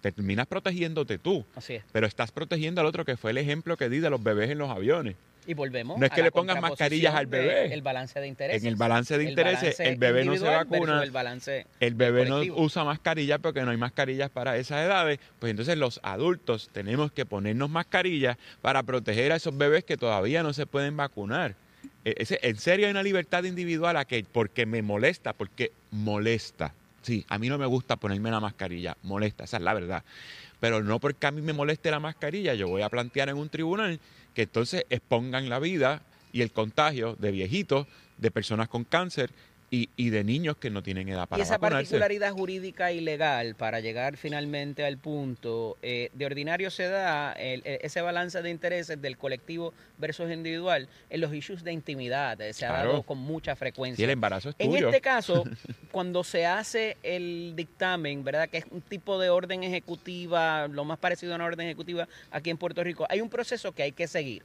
Te 0.00 0.10
terminas 0.10 0.46
protegiéndote 0.46 1.18
tú, 1.18 1.44
Así 1.54 1.74
es. 1.74 1.84
pero 1.92 2.06
estás 2.06 2.32
protegiendo 2.32 2.80
al 2.80 2.86
otro, 2.86 3.04
que 3.04 3.16
fue 3.16 3.30
el 3.30 3.38
ejemplo 3.38 3.76
que 3.76 3.88
di 3.88 4.00
de 4.00 4.10
los 4.10 4.22
bebés 4.22 4.50
en 4.50 4.58
los 4.58 4.70
aviones. 4.70 5.16
Y 5.46 5.54
volvemos. 5.54 5.98
No 5.98 6.06
es 6.06 6.12
que 6.12 6.22
le 6.22 6.30
pongas 6.30 6.60
mascarillas 6.60 7.14
al 7.14 7.26
bebé. 7.26 7.72
El 7.72 7.82
balance 7.82 8.20
de 8.20 8.28
intereses. 8.28 8.62
En 8.62 8.68
el 8.68 8.76
balance 8.76 9.18
de 9.18 9.24
intereses, 9.24 9.80
el, 9.80 9.96
bebé 9.96 10.24
no 10.24 10.36
se 10.36 10.44
vacuna. 10.44 11.02
El, 11.02 11.10
balance 11.10 11.66
el 11.80 11.94
bebé 11.94 12.26
no 12.26 12.40
usa 12.56 12.84
mascarilla 12.84 13.38
porque 13.38 13.62
no 13.62 13.72
hay 13.72 13.76
mascarillas 13.76 14.30
para 14.30 14.56
esas 14.56 14.84
edades. 14.84 15.18
Pues 15.40 15.50
entonces 15.50 15.76
los 15.76 15.98
adultos 16.04 16.70
tenemos 16.72 17.10
que 17.10 17.26
ponernos 17.26 17.70
mascarillas 17.70 18.36
para 18.60 18.82
proteger 18.84 19.32
a 19.32 19.36
esos 19.36 19.56
bebés 19.56 19.84
que 19.84 19.96
todavía 19.96 20.42
no 20.42 20.52
se 20.52 20.66
pueden 20.66 20.96
vacunar. 20.96 21.56
E, 22.04 22.14
en 22.42 22.56
serio 22.56 22.86
hay 22.86 22.90
una 22.90 23.02
libertad 23.02 23.44
individual 23.44 23.96
a 23.96 24.04
que 24.04 24.24
porque 24.30 24.66
me 24.66 24.82
molesta, 24.82 25.32
porque 25.32 25.72
molesta. 25.90 26.74
Sí, 27.02 27.24
a 27.28 27.38
mí 27.38 27.48
no 27.48 27.58
me 27.58 27.66
gusta 27.66 27.96
ponerme 27.96 28.30
la 28.30 28.40
mascarilla, 28.40 28.96
molesta, 29.02 29.44
esa 29.44 29.56
es 29.56 29.62
la 29.62 29.74
verdad. 29.74 30.04
Pero 30.60 30.82
no 30.82 31.00
porque 31.00 31.26
a 31.26 31.32
mí 31.32 31.42
me 31.42 31.52
moleste 31.52 31.90
la 31.90 31.98
mascarilla, 31.98 32.54
yo 32.54 32.68
voy 32.68 32.82
a 32.82 32.88
plantear 32.88 33.28
en 33.28 33.36
un 33.36 33.48
tribunal 33.48 33.98
que 34.34 34.42
entonces 34.42 34.86
expongan 34.88 35.48
la 35.48 35.58
vida 35.58 36.02
y 36.32 36.42
el 36.42 36.52
contagio 36.52 37.16
de 37.18 37.32
viejitos, 37.32 37.86
de 38.18 38.30
personas 38.30 38.68
con 38.68 38.84
cáncer 38.84 39.30
y, 39.74 40.10
de 40.10 40.22
niños 40.22 40.58
que 40.58 40.68
no 40.68 40.82
tienen 40.82 41.08
edad 41.08 41.26
para 41.26 41.40
Y 41.40 41.42
esa 41.42 41.58
particularidad 41.58 42.32
jurídica 42.32 42.92
y 42.92 43.00
legal, 43.00 43.54
para 43.54 43.80
llegar 43.80 44.18
finalmente 44.18 44.84
al 44.84 44.98
punto, 44.98 45.78
eh, 45.80 46.10
de 46.12 46.26
ordinario 46.26 46.70
se 46.70 46.88
da 46.88 47.32
ese 47.32 48.02
balance 48.02 48.42
de 48.42 48.50
intereses 48.50 49.00
del 49.00 49.16
colectivo 49.16 49.72
versus 49.96 50.30
individual 50.30 50.88
en 51.08 51.20
los 51.22 51.32
issues 51.32 51.64
de 51.64 51.72
intimidad, 51.72 52.38
eh, 52.42 52.52
se 52.52 52.66
ha 52.66 52.72
dado 52.72 53.02
con 53.02 53.16
mucha 53.16 53.56
frecuencia. 53.56 54.02
Y 54.02 54.04
el 54.04 54.10
embarazo 54.10 54.50
es 54.50 54.56
tuyo. 54.56 54.76
En 54.76 54.84
este 54.84 55.00
caso, 55.00 55.44
cuando 55.90 56.22
se 56.22 56.44
hace 56.44 56.98
el 57.02 57.54
dictamen, 57.56 58.24
¿verdad? 58.24 58.50
Que 58.50 58.58
es 58.58 58.66
un 58.70 58.82
tipo 58.82 59.18
de 59.18 59.30
orden 59.30 59.62
ejecutiva, 59.62 60.68
lo 60.68 60.84
más 60.84 60.98
parecido 60.98 61.32
a 61.32 61.36
una 61.36 61.46
orden 61.46 61.66
ejecutiva 61.66 62.06
aquí 62.30 62.50
en 62.50 62.58
Puerto 62.58 62.84
Rico, 62.84 63.06
hay 63.08 63.22
un 63.22 63.30
proceso 63.30 63.72
que 63.72 63.84
hay 63.84 63.92
que 63.92 64.06
seguir. 64.06 64.42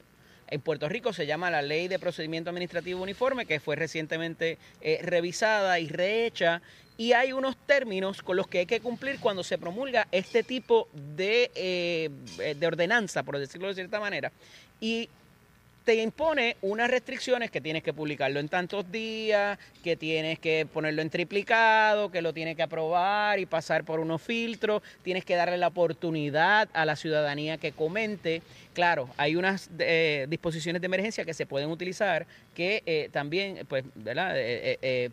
En 0.50 0.60
Puerto 0.60 0.88
Rico 0.88 1.12
se 1.12 1.26
llama 1.26 1.50
la 1.50 1.62
Ley 1.62 1.88
de 1.88 1.98
Procedimiento 1.98 2.50
Administrativo 2.50 3.02
Uniforme, 3.02 3.46
que 3.46 3.60
fue 3.60 3.76
recientemente 3.76 4.58
eh, 4.80 5.00
revisada 5.02 5.78
y 5.78 5.88
rehecha. 5.88 6.62
Y 6.96 7.12
hay 7.12 7.32
unos 7.32 7.56
términos 7.66 8.22
con 8.22 8.36
los 8.36 8.48
que 8.48 8.60
hay 8.60 8.66
que 8.66 8.80
cumplir 8.80 9.20
cuando 9.20 9.44
se 9.44 9.58
promulga 9.58 10.08
este 10.10 10.42
tipo 10.42 10.88
de, 10.92 11.50
eh, 11.54 12.10
de 12.54 12.66
ordenanza, 12.66 13.22
por 13.22 13.38
decirlo 13.38 13.68
de 13.68 13.74
cierta 13.74 14.00
manera. 14.00 14.32
Y 14.80 15.08
te 15.88 15.94
impone 15.94 16.58
unas 16.60 16.90
restricciones 16.90 17.50
que 17.50 17.62
tienes 17.62 17.82
que 17.82 17.94
publicarlo 17.94 18.40
en 18.40 18.50
tantos 18.50 18.92
días, 18.92 19.58
que 19.82 19.96
tienes 19.96 20.38
que 20.38 20.66
ponerlo 20.70 21.00
en 21.00 21.08
triplicado, 21.08 22.10
que 22.10 22.20
lo 22.20 22.34
tienes 22.34 22.56
que 22.56 22.62
aprobar 22.62 23.38
y 23.38 23.46
pasar 23.46 23.84
por 23.84 23.98
unos 23.98 24.20
filtros, 24.20 24.82
tienes 25.02 25.24
que 25.24 25.34
darle 25.34 25.56
la 25.56 25.68
oportunidad 25.68 26.68
a 26.74 26.84
la 26.84 26.94
ciudadanía 26.94 27.56
que 27.56 27.72
comente. 27.72 28.42
Claro, 28.74 29.08
hay 29.16 29.34
unas 29.34 29.70
eh, 29.78 30.26
disposiciones 30.28 30.82
de 30.82 30.86
emergencia 30.88 31.24
que 31.24 31.32
se 31.32 31.46
pueden 31.46 31.70
utilizar 31.70 32.26
que 32.54 32.82
eh, 32.84 33.08
también, 33.10 33.64
pues, 33.66 33.82
¿verdad? 33.94 34.34
Eh, 34.36 35.10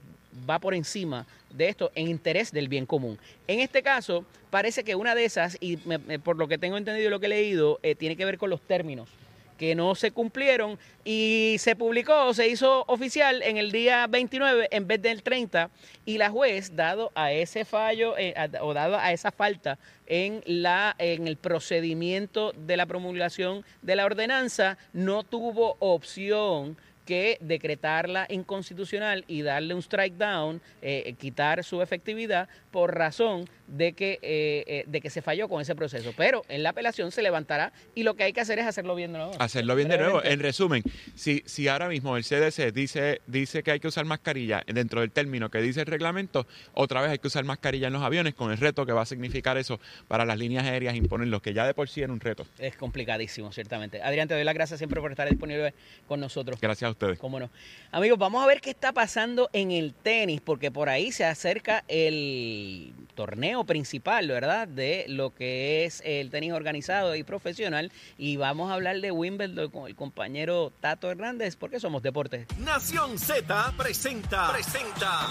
va 0.49 0.59
por 0.59 0.73
encima 0.73 1.25
de 1.51 1.69
esto 1.69 1.89
en 1.95 2.09
interés 2.09 2.51
del 2.51 2.67
bien 2.67 2.85
común. 2.85 3.17
En 3.47 3.61
este 3.61 3.81
caso, 3.81 4.25
parece 4.49 4.83
que 4.83 4.93
una 4.95 5.15
de 5.15 5.23
esas, 5.23 5.55
y 5.61 5.77
por 5.77 6.35
lo 6.35 6.49
que 6.49 6.57
tengo 6.57 6.75
entendido 6.75 7.07
y 7.07 7.11
lo 7.11 7.21
que 7.21 7.27
he 7.27 7.29
leído, 7.29 7.79
tiene 7.97 8.17
que 8.17 8.25
ver 8.25 8.37
con 8.37 8.49
los 8.49 8.59
términos 8.59 9.07
que 9.57 9.75
no 9.75 9.95
se 9.95 10.11
cumplieron 10.11 10.77
y 11.03 11.55
se 11.59 11.75
publicó, 11.75 12.33
se 12.33 12.47
hizo 12.47 12.83
oficial 12.87 13.41
en 13.43 13.57
el 13.57 13.71
día 13.71 14.07
29 14.07 14.67
en 14.71 14.87
vez 14.87 15.01
del 15.01 15.23
30 15.23 15.69
y 16.05 16.17
la 16.17 16.29
juez, 16.29 16.75
dado 16.75 17.11
a 17.15 17.31
ese 17.31 17.65
fallo 17.65 18.17
eh, 18.17 18.33
o 18.61 18.73
dado 18.73 18.97
a 18.97 19.11
esa 19.11 19.31
falta 19.31 19.77
en, 20.07 20.41
la, 20.45 20.95
en 20.97 21.27
el 21.27 21.37
procedimiento 21.37 22.53
de 22.53 22.77
la 22.77 22.85
promulgación 22.85 23.63
de 23.81 23.95
la 23.95 24.05
ordenanza, 24.05 24.77
no 24.93 25.23
tuvo 25.23 25.77
opción 25.79 26.77
que 27.05 27.37
decretarla 27.39 28.27
inconstitucional 28.29 29.23
y 29.27 29.41
darle 29.41 29.73
un 29.73 29.81
strike 29.81 30.17
down, 30.17 30.61
eh, 30.81 31.15
quitar 31.19 31.63
su 31.63 31.81
efectividad 31.81 32.49
por 32.71 32.95
razón 32.95 33.47
de 33.67 33.93
que, 33.93 34.19
eh, 34.21 34.63
eh, 34.67 34.83
de 34.87 35.01
que 35.01 35.09
se 35.09 35.21
falló 35.21 35.47
con 35.47 35.61
ese 35.61 35.75
proceso. 35.75 36.13
Pero 36.17 36.43
en 36.49 36.63
la 36.63 36.69
apelación 36.69 37.11
se 37.11 37.21
levantará 37.21 37.71
y 37.93 38.03
lo 38.03 38.15
que 38.15 38.23
hay 38.23 38.33
que 38.33 38.41
hacer 38.41 38.59
es 38.59 38.65
hacerlo 38.65 38.95
bien 38.95 39.11
de 39.13 39.19
nuevo. 39.19 39.33
Hacerlo 39.39 39.75
bien 39.75 39.89
de 39.89 39.97
nuevo. 39.97 40.23
En 40.23 40.39
resumen, 40.39 40.83
si, 41.15 41.43
si 41.45 41.67
ahora 41.67 41.87
mismo 41.87 42.17
el 42.17 42.23
CDC 42.23 42.71
dice, 42.73 43.21
dice 43.27 43.63
que 43.63 43.71
hay 43.71 43.79
que 43.79 43.87
usar 43.87 44.05
mascarilla 44.05 44.63
dentro 44.67 45.01
del 45.01 45.11
término 45.11 45.49
que 45.49 45.61
dice 45.61 45.81
el 45.81 45.87
reglamento, 45.87 46.47
otra 46.73 47.01
vez 47.01 47.11
hay 47.11 47.19
que 47.19 47.27
usar 47.27 47.43
mascarilla 47.43 47.87
en 47.87 47.93
los 47.93 48.03
aviones 48.03 48.33
con 48.33 48.51
el 48.51 48.57
reto 48.57 48.85
que 48.85 48.91
va 48.91 49.01
a 49.01 49.05
significar 49.05 49.57
eso 49.57 49.79
para 50.07 50.25
las 50.25 50.37
líneas 50.37 50.65
aéreas 50.65 50.95
imponen 50.95 51.31
lo 51.31 51.41
que 51.41 51.53
ya 51.53 51.65
de 51.65 51.73
por 51.73 51.89
sí 51.89 52.01
era 52.01 52.11
un 52.11 52.19
reto. 52.19 52.45
Es 52.59 52.75
complicadísimo, 52.75 53.51
ciertamente. 53.51 54.01
Adrián, 54.01 54.27
te 54.27 54.33
doy 54.33 54.43
las 54.43 54.53
gracias 54.53 54.79
siempre 54.79 55.01
por 55.01 55.11
estar 55.11 55.29
disponible 55.29 55.73
con 56.07 56.19
nosotros. 56.19 56.59
Gracias 56.59 56.87
a 56.87 56.91
ustedes. 56.95 57.19
Cómo 57.19 57.39
no. 57.39 57.49
Amigos, 57.91 58.19
vamos 58.19 58.43
a 58.43 58.47
ver 58.47 58.59
qué 58.59 58.71
está 58.71 58.91
pasando 58.91 59.49
en 59.53 59.71
el 59.71 59.93
tenis, 59.93 60.41
porque 60.41 60.71
por 60.71 60.89
ahí 60.89 61.11
se 61.11 61.23
acerca 61.23 61.85
el 61.87 62.93
torneo 63.15 63.63
principal, 63.63 64.27
¿verdad? 64.27 64.67
De 64.67 65.05
lo 65.07 65.33
que 65.33 65.85
es 65.85 66.01
el 66.05 66.29
tenis 66.29 66.51
organizado 66.51 67.15
y 67.15 67.23
profesional. 67.23 67.91
Y 68.17 68.37
vamos 68.37 68.69
a 68.69 68.73
hablar 68.73 68.99
de 68.99 69.11
Wimbledon 69.11 69.71
con 69.71 69.87
el 69.87 69.95
compañero 69.95 70.73
Tato 70.81 71.09
Hernández, 71.09 71.55
porque 71.55 71.79
somos 71.79 72.03
deportes. 72.03 72.47
Nación 72.59 73.17
Z 73.17 73.73
presenta, 73.77 74.51
presenta 74.51 75.27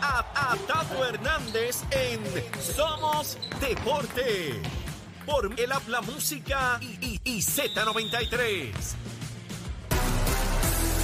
a, 0.00 0.56
Tato 0.66 1.04
Hernández 1.04 1.82
en 1.90 2.20
Somos 2.60 3.38
Deporte. 3.60 4.60
Por 5.24 5.58
el 5.58 5.72
Habla 5.72 6.02
Música 6.02 6.78
y, 6.80 7.20
y 7.24 7.38
Z93. 7.40 9.15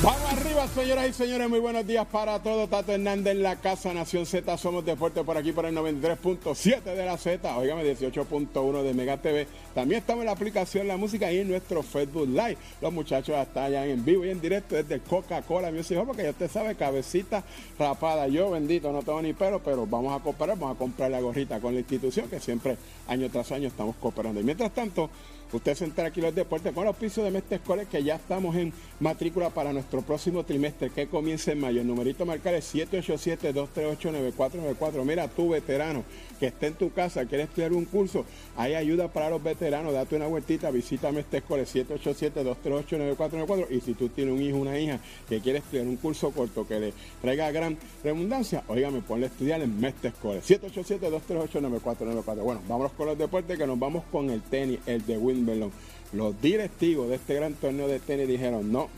Vamos 0.03 0.33
arriba, 0.33 0.67
señoras 0.67 1.11
y 1.11 1.13
señores. 1.13 1.49
Muy 1.49 1.61
buenos 1.61 1.87
días 1.87 2.05
para 2.11 2.43
todos. 2.43 2.69
Tato 2.69 2.91
Hernández 2.91 3.37
en 3.37 3.43
la 3.45 3.55
Casa 3.55 3.95
Nación 3.95 4.27
Z. 4.27 4.59
Somos 4.59 4.85
Deporte 4.85 5.23
por 5.23 5.37
aquí 5.37 5.53
por 5.53 5.65
el 5.65 5.77
93.7 5.77 6.83
de 6.83 7.07
la 7.07 7.17
Z. 7.17 7.57
Óigame, 7.57 7.85
18.1 7.85 8.83
de 8.83 8.95
Mega 8.95 9.19
TV. 9.19 9.47
También 9.77 10.01
estamos 10.01 10.23
en 10.23 10.27
la 10.27 10.33
aplicación 10.33 10.89
La 10.89 10.97
Música 10.97 11.31
y 11.31 11.39
en 11.39 11.49
nuestro 11.49 11.85
Facebook 11.85 12.27
Live. 12.27 12.57
Los 12.81 12.93
muchachos 12.93 13.37
hasta 13.37 13.67
allá 13.67 13.87
en 13.87 14.05
vivo 14.05 14.25
y 14.25 14.31
en 14.31 14.41
directo 14.41 14.75
desde 14.75 14.99
Coca-Cola 14.99 15.71
Music 15.71 15.97
Hall, 15.97 16.07
porque 16.09 16.25
ya 16.25 16.31
usted 16.31 16.51
sabe, 16.51 16.75
cabecita 16.75 17.45
rapada. 17.79 18.27
Yo, 18.27 18.51
bendito, 18.51 18.91
no 18.91 19.05
tengo 19.05 19.23
ni 19.23 19.35
pelo, 19.35 19.61
pero 19.63 19.87
vamos 19.87 20.21
a 20.21 20.21
cooperar. 20.21 20.59
Vamos 20.59 20.75
a 20.75 20.79
comprar 20.81 21.13
la 21.13 21.21
gorrita 21.21 21.61
con 21.61 21.75
la 21.75 21.79
institución 21.79 22.29
que 22.29 22.41
siempre, 22.41 22.77
año 23.07 23.31
tras 23.31 23.53
año, 23.53 23.69
estamos 23.69 23.95
cooperando. 24.01 24.41
Y 24.41 24.43
mientras 24.43 24.73
tanto, 24.73 25.11
Usted 25.53 25.75
se 25.75 25.85
entera 25.85 26.09
aquí 26.09 26.23
los 26.23 26.35
deportes 26.35 26.73
con 26.73 26.87
los 26.87 26.97
pisos 26.97 27.23
de 27.25 27.31
Mestre 27.31 27.57
Escoles 27.57 27.87
que 27.87 28.03
ya 28.03 28.17
estamos 28.17 28.57
en 28.57 28.73
matrícula 29.01 29.51
para 29.51 29.75
nuestro 29.75 30.01
próximo 30.01 30.45
trimestre 30.45 30.89
que 30.89 31.09
comienza 31.09 31.53
en 31.53 31.61
mayo. 31.61 31.83
El 31.83 31.87
numerito 31.87 32.25
marcar 32.25 32.55
es 32.55 32.75
787-238-9494. 32.75 35.05
Mira, 35.05 35.29
tú 35.29 35.51
veterano 35.51 36.05
que 36.41 36.47
esté 36.47 36.69
en 36.69 36.75
tu 36.75 36.91
casa, 36.91 37.27
quieres 37.27 37.49
estudiar 37.49 37.73
un 37.73 37.85
curso, 37.85 38.25
hay 38.57 38.75
ayuda 38.75 39.07
para 39.07 39.31
los 39.31 39.41
veteranos, 39.43 39.93
date 39.93 40.17
una 40.17 40.27
vueltita, 40.27 40.73
visítame 40.73 41.21
este 41.21 41.37
escuela 41.37 41.63
787-238-9494 41.65 43.71
y 43.71 43.81
si 43.81 43.95
tú 43.95 44.09
tienes 44.09 44.35
un 44.35 44.43
hijo 44.43 44.57
una 44.57 44.77
hija 44.79 44.99
que 45.29 45.41
quiere 45.41 45.61
estudiar 45.61 45.87
un 45.87 45.95
curso 45.97 46.33
corto 46.33 46.67
que 46.67 46.81
le 46.81 46.93
traiga 47.21 47.49
gran 47.53 47.79
redundancia, 48.03 48.65
oígame, 48.67 49.03
ponle 49.03 49.27
a 49.27 49.29
estudiar 49.29 49.61
en 49.61 49.79
Mestre 49.79 50.09
Escoles 50.09 50.51
787-238-9494. 50.51 52.43
Bueno, 52.43 52.61
vámonos 52.67 52.91
con 52.93 53.07
los 53.07 53.19
deportes 53.19 53.57
que 53.57 53.67
nos 53.67 53.79
vamos 53.79 54.03
con 54.11 54.31
el 54.31 54.43
tenis, 54.43 54.81
el 54.87 55.07
de 55.07 55.19
Wind 55.49 55.73
los 56.13 56.41
directivos 56.43 57.09
de 57.09 57.15
este 57.17 57.35
gran 57.35 57.55
torneo 57.55 57.89
de 57.89 57.99
tenis 57.99 58.29
dijeron, 58.29 58.71
no, 58.71 58.89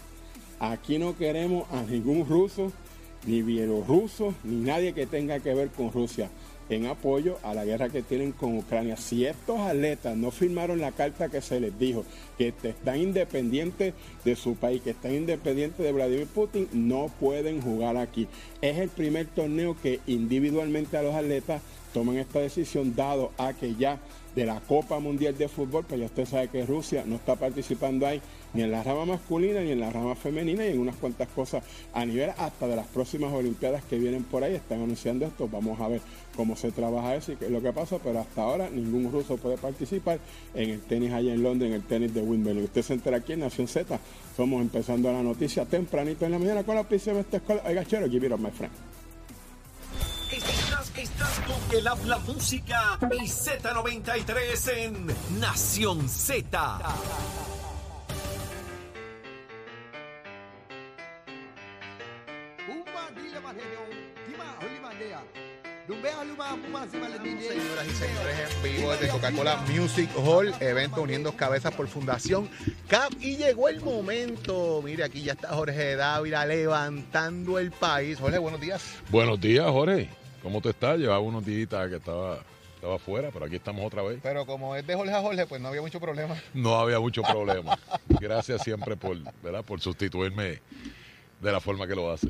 aquí 0.58 0.98
no 0.98 1.16
queremos 1.16 1.70
a 1.70 1.82
ningún 1.82 2.26
ruso, 2.26 2.72
ni 3.26 3.42
bielorruso, 3.42 4.34
ni 4.42 4.56
nadie 4.56 4.92
que 4.92 5.06
tenga 5.06 5.38
que 5.38 5.54
ver 5.54 5.68
con 5.68 5.92
Rusia 5.92 6.28
en 6.70 6.86
apoyo 6.86 7.38
a 7.42 7.54
la 7.54 7.64
guerra 7.64 7.88
que 7.88 8.02
tienen 8.02 8.32
con 8.32 8.56
Ucrania. 8.56 8.96
Si 8.96 9.26
estos 9.26 9.60
atletas 9.60 10.16
no 10.16 10.30
firmaron 10.30 10.80
la 10.80 10.92
carta 10.92 11.28
que 11.28 11.40
se 11.40 11.60
les 11.60 11.78
dijo, 11.78 12.04
que 12.38 12.52
están 12.62 13.00
independientes 13.00 13.94
de 14.24 14.36
su 14.36 14.54
país, 14.56 14.82
que 14.82 14.90
están 14.90 15.14
independientes 15.14 15.84
de 15.84 15.92
Vladimir 15.92 16.26
Putin, 16.26 16.68
no 16.72 17.10
pueden 17.20 17.60
jugar 17.60 17.96
aquí. 17.96 18.26
Es 18.60 18.78
el 18.78 18.88
primer 18.88 19.26
torneo 19.26 19.76
que 19.80 20.00
individualmente 20.06 20.96
a 20.96 21.02
los 21.02 21.14
atletas 21.14 21.62
toman 21.94 22.18
esta 22.18 22.40
decisión, 22.40 22.94
dado 22.94 23.30
a 23.38 23.54
que 23.54 23.74
ya 23.76 23.98
de 24.34 24.44
la 24.44 24.58
Copa 24.60 24.98
Mundial 24.98 25.38
de 25.38 25.48
Fútbol, 25.48 25.84
pues 25.84 26.00
ya 26.00 26.06
usted 26.06 26.26
sabe 26.26 26.48
que 26.48 26.66
Rusia 26.66 27.04
no 27.06 27.14
está 27.14 27.36
participando 27.36 28.04
ahí 28.04 28.20
ni 28.52 28.62
en 28.62 28.72
la 28.72 28.82
rama 28.82 29.06
masculina 29.06 29.60
ni 29.60 29.70
en 29.70 29.78
la 29.78 29.90
rama 29.90 30.16
femenina 30.16 30.66
y 30.66 30.72
en 30.72 30.80
unas 30.80 30.96
cuantas 30.96 31.28
cosas 31.28 31.62
a 31.92 32.04
nivel 32.04 32.30
hasta 32.36 32.66
de 32.66 32.74
las 32.74 32.86
próximas 32.88 33.32
Olimpiadas 33.32 33.84
que 33.84 33.96
vienen 33.96 34.24
por 34.24 34.42
ahí, 34.42 34.56
están 34.56 34.82
anunciando 34.82 35.24
esto, 35.24 35.48
vamos 35.48 35.80
a 35.80 35.86
ver 35.86 36.00
cómo 36.36 36.56
se 36.56 36.72
trabaja 36.72 37.14
eso 37.14 37.30
y 37.32 37.36
qué 37.36 37.46
es 37.46 37.50
lo 37.52 37.62
que 37.62 37.72
pasa, 37.72 37.98
pero 38.02 38.18
hasta 38.18 38.42
ahora 38.42 38.68
ningún 38.68 39.12
ruso 39.12 39.36
puede 39.36 39.56
participar 39.56 40.18
en 40.54 40.70
el 40.70 40.80
tenis 40.80 41.12
allá 41.12 41.32
en 41.32 41.44
Londres, 41.44 41.70
en 41.70 41.76
el 41.76 41.82
tenis 41.84 42.12
de 42.12 42.22
Wimbledon. 42.22 42.64
Usted 42.64 42.82
se 42.82 42.94
entera 42.94 43.18
aquí 43.18 43.34
en 43.34 43.40
Nación 43.40 43.68
Z, 43.68 44.00
somos 44.36 44.60
empezando 44.60 45.12
la 45.12 45.22
noticia 45.22 45.64
tempranito 45.64 46.26
en 46.26 46.32
la 46.32 46.40
mañana 46.40 46.64
con 46.64 46.74
la 46.74 46.82
prisión 46.82 47.14
de 47.14 47.20
esta 47.20 47.36
escuela. 47.36 47.62
Oiga, 47.66 47.84
chero, 47.84 48.08
give 48.10 48.26
it 48.26 48.32
up, 48.32 48.40
my 48.40 48.50
friend. 48.50 48.93
Estás 50.96 51.40
con 51.40 51.76
el 51.76 51.88
habla 51.88 52.18
música 52.18 52.98
y 53.10 53.26
Z93 53.26 54.72
en 54.76 55.40
Nación 55.40 56.08
Z. 56.08 56.78
Señoras 67.40 67.86
y 67.86 67.90
señores, 67.90 68.36
en 68.56 68.62
vivo 68.62 68.92
desde 68.92 69.08
Coca-Cola 69.08 69.64
Music 69.68 70.08
Hall, 70.16 70.54
evento 70.60 71.02
Uniendo 71.02 71.32
Cabezas 71.32 71.74
por 71.74 71.88
Fundación 71.88 72.48
CAP. 72.88 73.12
Y 73.20 73.36
llegó 73.36 73.68
el 73.68 73.80
momento. 73.80 74.80
Mire, 74.82 75.04
aquí 75.04 75.22
ya 75.22 75.32
está 75.32 75.48
Jorge 75.48 75.96
Dávila 75.96 76.46
levantando 76.46 77.58
el 77.58 77.72
país. 77.72 78.18
Jorge, 78.18 78.38
buenos 78.38 78.60
días. 78.60 78.82
Buenos 79.10 79.40
días, 79.40 79.68
Jorge. 79.68 80.08
¿Cómo 80.44 80.60
tú 80.60 80.68
estás? 80.68 80.98
Llevaba 80.98 81.20
unos 81.20 81.42
días 81.46 81.66
que 81.88 81.96
estaba 81.96 82.38
estaba 82.74 82.96
afuera, 82.96 83.30
pero 83.32 83.46
aquí 83.46 83.56
estamos 83.56 83.82
otra 83.82 84.02
vez. 84.02 84.18
Pero 84.22 84.44
como 84.44 84.76
es 84.76 84.86
de 84.86 84.94
Jorge 84.94 85.14
a 85.14 85.22
Jorge, 85.22 85.46
pues 85.46 85.58
no 85.58 85.68
había 85.68 85.80
mucho 85.80 85.98
problema. 85.98 86.36
No 86.52 86.76
había 86.76 87.00
mucho 87.00 87.22
problema. 87.22 87.78
Gracias 88.20 88.62
siempre 88.62 88.94
por, 88.94 89.16
¿verdad? 89.42 89.64
por 89.64 89.80
sustituirme 89.80 90.60
de 91.40 91.50
la 91.52 91.60
forma 91.60 91.86
que 91.86 91.94
lo 91.94 92.12
hace. 92.12 92.28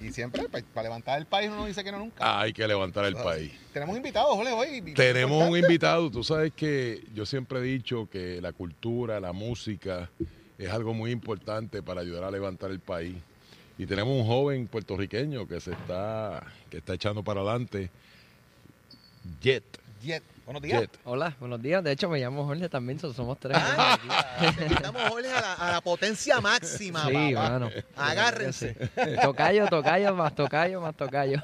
Y 0.00 0.12
siempre, 0.12 0.48
pues, 0.48 0.62
para, 0.72 0.84
levantar 0.84 1.18
el 1.18 1.26
país, 1.26 1.50
uno 1.50 1.66
dice 1.66 1.82
que 1.82 1.90
no 1.90 1.98
nunca. 1.98 2.40
Hay 2.40 2.52
que 2.52 2.68
levantar 2.68 3.04
el 3.06 3.16
país. 3.16 3.50
Tenemos 3.72 3.96
invitados, 3.96 4.36
Jorge, 4.36 4.52
hoy. 4.52 4.94
Tenemos 4.94 5.50
un 5.50 5.58
invitado. 5.58 6.08
Tú 6.08 6.22
sabes 6.22 6.52
que 6.52 7.02
yo 7.14 7.26
siempre 7.26 7.58
he 7.58 7.62
dicho 7.62 8.08
que 8.08 8.40
la 8.40 8.52
cultura, 8.52 9.18
la 9.18 9.32
música, 9.32 10.08
es 10.56 10.70
algo 10.70 10.94
muy 10.94 11.10
importante 11.10 11.82
para 11.82 12.02
ayudar 12.02 12.22
a 12.22 12.30
levantar 12.30 12.70
el 12.70 12.78
país. 12.78 13.16
Y 13.78 13.86
tenemos 13.86 14.18
un 14.18 14.26
joven 14.26 14.66
puertorriqueño 14.68 15.46
que 15.46 15.60
se 15.60 15.72
está, 15.72 16.42
que 16.70 16.78
está 16.78 16.94
echando 16.94 17.22
para 17.22 17.40
adelante. 17.40 17.90
Jet. 19.40 19.64
Jet. 20.02 20.22
Buenos 20.46 20.62
días. 20.62 20.88
Hola, 21.04 21.36
buenos 21.40 21.60
días. 21.60 21.82
De 21.82 21.90
hecho, 21.90 22.08
me 22.08 22.20
llamo 22.20 22.46
Jorge 22.46 22.68
también, 22.68 23.00
somos 23.00 23.38
tres. 23.40 23.56
Ah, 23.60 23.98
estamos 24.70 25.02
Jorge 25.08 25.28
a 25.28 25.72
la, 25.72 25.80
potencia 25.80 26.40
máxima. 26.40 27.04
Sí, 27.06 27.34
bueno. 27.34 27.68
Agárrense. 27.96 28.76
Tocayo, 29.20 29.66
tocayo, 29.66 30.14
más 30.14 30.34
tocayo, 30.34 30.80
más 30.80 30.96
tocayo. 30.96 31.42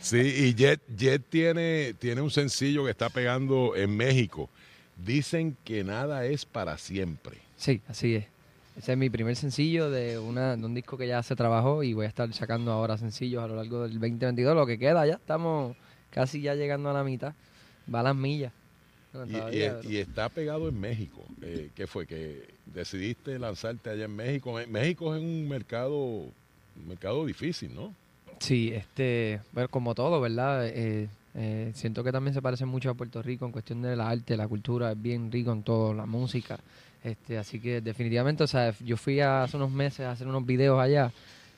sí, 0.00 0.18
y 0.18 0.54
Jet, 0.54 0.80
Jet 0.96 1.22
tiene, 1.30 1.94
tiene 1.94 2.20
un 2.20 2.32
sencillo 2.32 2.84
que 2.84 2.90
está 2.90 3.08
pegando 3.10 3.76
en 3.76 3.96
México. 3.96 4.50
Dicen 4.96 5.56
que 5.64 5.84
nada 5.84 6.24
es 6.24 6.44
para 6.44 6.78
siempre. 6.78 7.38
Sí, 7.56 7.80
así 7.88 8.16
es. 8.16 8.35
Ese 8.76 8.92
es 8.92 8.98
mi 8.98 9.08
primer 9.08 9.36
sencillo 9.36 9.90
de, 9.90 10.18
una, 10.18 10.56
de 10.56 10.64
un 10.64 10.74
disco 10.74 10.98
que 10.98 11.06
ya 11.06 11.22
se 11.22 11.34
trabajó 11.34 11.82
y 11.82 11.94
voy 11.94 12.04
a 12.04 12.08
estar 12.08 12.30
sacando 12.34 12.72
ahora 12.72 12.98
sencillos 12.98 13.42
a 13.42 13.46
lo 13.46 13.56
largo 13.56 13.82
del 13.82 13.92
2022. 13.92 14.54
Lo 14.54 14.66
que 14.66 14.78
queda, 14.78 15.06
ya 15.06 15.14
estamos 15.14 15.76
casi 16.10 16.42
ya 16.42 16.54
llegando 16.54 16.90
a 16.90 16.92
la 16.92 17.02
mitad. 17.02 17.34
Va 17.92 18.00
a 18.00 18.02
las 18.02 18.16
millas. 18.16 18.52
y, 19.84 19.96
está 19.96 20.28
pegado 20.28 20.68
en 20.68 20.78
México. 20.78 21.24
Eh, 21.40 21.70
¿Qué 21.74 21.86
fue? 21.86 22.06
¿Que 22.06 22.54
decidiste 22.66 23.38
lanzarte 23.38 23.88
allá 23.88 24.04
en 24.04 24.14
México? 24.14 24.54
México 24.68 25.14
es 25.14 25.22
un 25.22 25.48
mercado, 25.48 25.96
un 25.96 26.34
mercado 26.86 27.24
difícil, 27.24 27.74
¿no? 27.74 27.94
Sí, 28.40 28.72
este, 28.74 29.40
bueno, 29.52 29.70
como 29.70 29.94
todo, 29.94 30.20
¿verdad? 30.20 30.66
Eh, 30.66 31.08
eh, 31.34 31.70
siento 31.74 32.04
que 32.04 32.12
también 32.12 32.34
se 32.34 32.42
parece 32.42 32.66
mucho 32.66 32.90
a 32.90 32.94
Puerto 32.94 33.22
Rico 33.22 33.46
en 33.46 33.52
cuestión 33.52 33.80
de 33.80 33.96
la 33.96 34.10
arte, 34.10 34.36
la 34.36 34.48
cultura, 34.48 34.92
es 34.92 35.00
bien 35.00 35.32
rico 35.32 35.52
en 35.52 35.62
todo, 35.62 35.94
la 35.94 36.04
música. 36.04 36.58
Este, 37.06 37.38
así 37.38 37.60
que 37.60 37.80
definitivamente, 37.80 38.42
o 38.42 38.48
sea, 38.48 38.74
yo 38.80 38.96
fui 38.96 39.20
hace 39.20 39.56
unos 39.56 39.70
meses 39.70 40.00
a 40.00 40.10
hacer 40.10 40.26
unos 40.26 40.44
videos 40.44 40.80
allá 40.80 41.12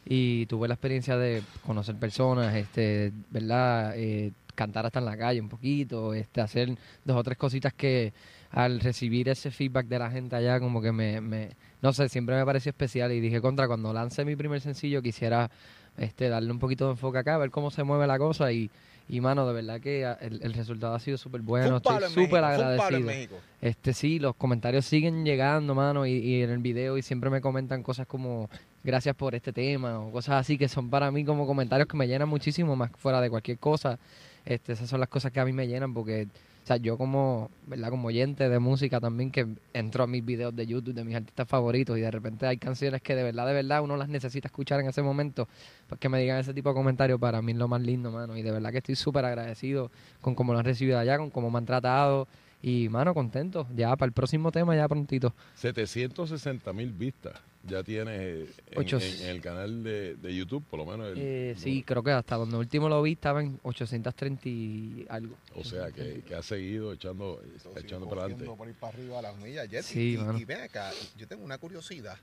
y 0.04 0.44
tuve 0.44 0.68
la 0.68 0.74
experiencia 0.74 1.16
de 1.16 1.42
conocer 1.64 1.96
personas, 1.96 2.54
este, 2.54 3.12
¿verdad? 3.30 3.94
Eh, 3.96 4.32
cantar 4.54 4.84
hasta 4.84 4.98
en 4.98 5.06
la 5.06 5.16
calle 5.16 5.40
un 5.40 5.48
poquito, 5.48 6.12
este, 6.12 6.42
hacer 6.42 6.76
dos 7.02 7.16
o 7.16 7.22
tres 7.22 7.38
cositas 7.38 7.72
que 7.72 8.12
al 8.50 8.78
recibir 8.80 9.30
ese 9.30 9.50
feedback 9.50 9.86
de 9.86 9.98
la 9.98 10.10
gente 10.10 10.36
allá 10.36 10.60
como 10.60 10.82
que 10.82 10.92
me, 10.92 11.22
me 11.22 11.56
no 11.80 11.94
sé, 11.94 12.10
siempre 12.10 12.36
me 12.36 12.44
pareció 12.44 12.68
especial 12.68 13.10
y 13.12 13.20
dije 13.20 13.40
contra 13.40 13.66
cuando 13.66 13.90
lance 13.94 14.26
mi 14.26 14.36
primer 14.36 14.60
sencillo 14.60 15.00
quisiera 15.00 15.50
este, 15.96 16.28
darle 16.28 16.52
un 16.52 16.58
poquito 16.58 16.84
de 16.86 16.90
enfoque 16.90 17.18
acá, 17.18 17.38
ver 17.38 17.50
cómo 17.50 17.70
se 17.70 17.84
mueve 17.84 18.06
la 18.06 18.18
cosa 18.18 18.52
y, 18.52 18.70
y 19.08 19.20
mano, 19.22 19.46
de 19.46 19.54
verdad 19.54 19.80
que 19.80 20.02
el, 20.20 20.52
resultado 20.52 20.94
ha 20.94 21.00
sido 21.00 21.16
súper 21.16 21.40
bueno, 21.40 21.78
estoy 21.78 22.02
súper 22.10 22.44
agradecido. 22.44 23.38
Este 23.62 23.94
sí, 23.94 24.18
los 24.18 24.36
comentarios 24.36 24.84
siguen 24.84 25.24
llegando, 25.24 25.74
mano, 25.74 26.06
y, 26.06 26.42
en 26.42 26.50
el 26.50 26.58
video 26.58 26.98
y 26.98 27.02
siempre 27.02 27.30
me 27.30 27.40
comentan 27.40 27.82
cosas 27.82 28.06
como 28.06 28.50
gracias 28.84 29.16
por 29.16 29.34
este 29.34 29.52
tema 29.52 29.98
o 29.98 30.12
cosas 30.12 30.36
así 30.36 30.56
que 30.56 30.68
son 30.68 30.90
para 30.90 31.10
mí 31.10 31.24
como 31.24 31.46
comentarios 31.46 31.88
que 31.88 31.96
me 31.96 32.06
llenan 32.06 32.28
muchísimo 32.28 32.76
más 32.76 32.90
fuera 32.98 33.20
de 33.20 33.30
cualquier 33.30 33.58
cosa. 33.58 33.98
Este, 34.44 34.72
esas 34.74 34.88
son 34.88 35.00
las 35.00 35.08
cosas 35.08 35.32
que 35.32 35.40
a 35.40 35.44
mí 35.44 35.52
me 35.52 35.66
llenan 35.66 35.94
porque 35.94 36.28
sea, 36.68 36.76
yo 36.76 36.96
como, 36.96 37.50
¿verdad? 37.66 37.90
Como 37.90 38.08
oyente 38.08 38.48
de 38.48 38.58
música 38.58 39.00
también 39.00 39.30
que 39.30 39.46
entro 39.72 40.04
a 40.04 40.06
mis 40.06 40.24
videos 40.24 40.54
de 40.54 40.66
YouTube 40.66 40.94
de 40.94 41.04
mis 41.04 41.16
artistas 41.16 41.48
favoritos 41.48 41.98
y 41.98 42.00
de 42.02 42.10
repente 42.10 42.46
hay 42.46 42.58
canciones 42.58 43.02
que 43.02 43.14
de 43.14 43.22
verdad, 43.22 43.46
de 43.46 43.54
verdad 43.54 43.82
uno 43.82 43.96
las 43.96 44.08
necesita 44.08 44.48
escuchar 44.48 44.80
en 44.80 44.88
ese 44.88 45.02
momento, 45.02 45.48
pues 45.88 46.00
que 46.00 46.08
me 46.08 46.20
digan 46.20 46.38
ese 46.38 46.54
tipo 46.54 46.68
de 46.68 46.74
comentarios 46.74 47.18
para 47.18 47.42
mí 47.42 47.52
es 47.52 47.58
lo 47.58 47.68
más 47.68 47.80
lindo, 47.82 48.10
mano. 48.10 48.36
Y 48.36 48.42
de 48.42 48.50
verdad 48.52 48.70
que 48.70 48.78
estoy 48.78 48.96
súper 48.96 49.24
agradecido 49.24 49.90
con 50.20 50.34
cómo 50.34 50.52
lo 50.52 50.58
han 50.58 50.64
recibido 50.64 50.98
allá, 50.98 51.18
con 51.18 51.30
cómo 51.30 51.50
me 51.50 51.58
han 51.58 51.66
tratado. 51.66 52.28
Y, 52.62 52.88
mano, 52.88 53.14
contento. 53.14 53.66
Ya 53.74 53.94
para 53.96 54.08
el 54.08 54.12
próximo 54.12 54.50
tema, 54.50 54.74
ya 54.74 54.88
prontito. 54.88 55.34
760 55.54 56.72
mil 56.72 56.92
vistas 56.92 57.40
ya 57.64 57.82
tiene 57.82 58.46
en, 58.70 59.28
el 59.28 59.40
canal 59.40 59.82
de, 59.82 60.34
YouTube, 60.34 60.64
por 60.68 60.78
lo 60.78 60.86
menos. 60.86 61.12
Eh, 61.16 61.54
sí, 61.56 61.82
creo 61.82 62.02
que 62.02 62.10
hasta 62.10 62.36
donde 62.36 62.56
último 62.56 62.88
lo 62.88 63.02
vi 63.02 63.12
estaba 63.12 63.42
en 63.42 63.58
830 63.62 64.48
y 64.48 65.06
algo. 65.08 65.36
O 65.54 65.64
sea, 65.64 65.90
que, 65.90 66.22
ha 66.36 66.42
seguido 66.42 66.92
echando, 66.92 67.40
echando 67.76 68.08
para 68.08 68.22
adelante. 68.22 68.44
por 68.44 68.68
ir 68.68 68.74
para 68.74 68.94
arriba 68.94 69.18
a 69.18 69.22
las 69.22 69.36
millas, 69.36 69.68
Sí, 69.84 70.18
y, 70.18 70.40
y, 70.40 70.44
ven 70.44 70.62
acá, 70.62 70.90
yo 71.16 71.26
tengo 71.26 71.44
una 71.44 71.58
curiosidad. 71.58 72.16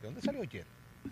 ¿De 0.00 0.06
dónde 0.06 0.20
salió 0.20 0.42
Jet? 0.44 0.66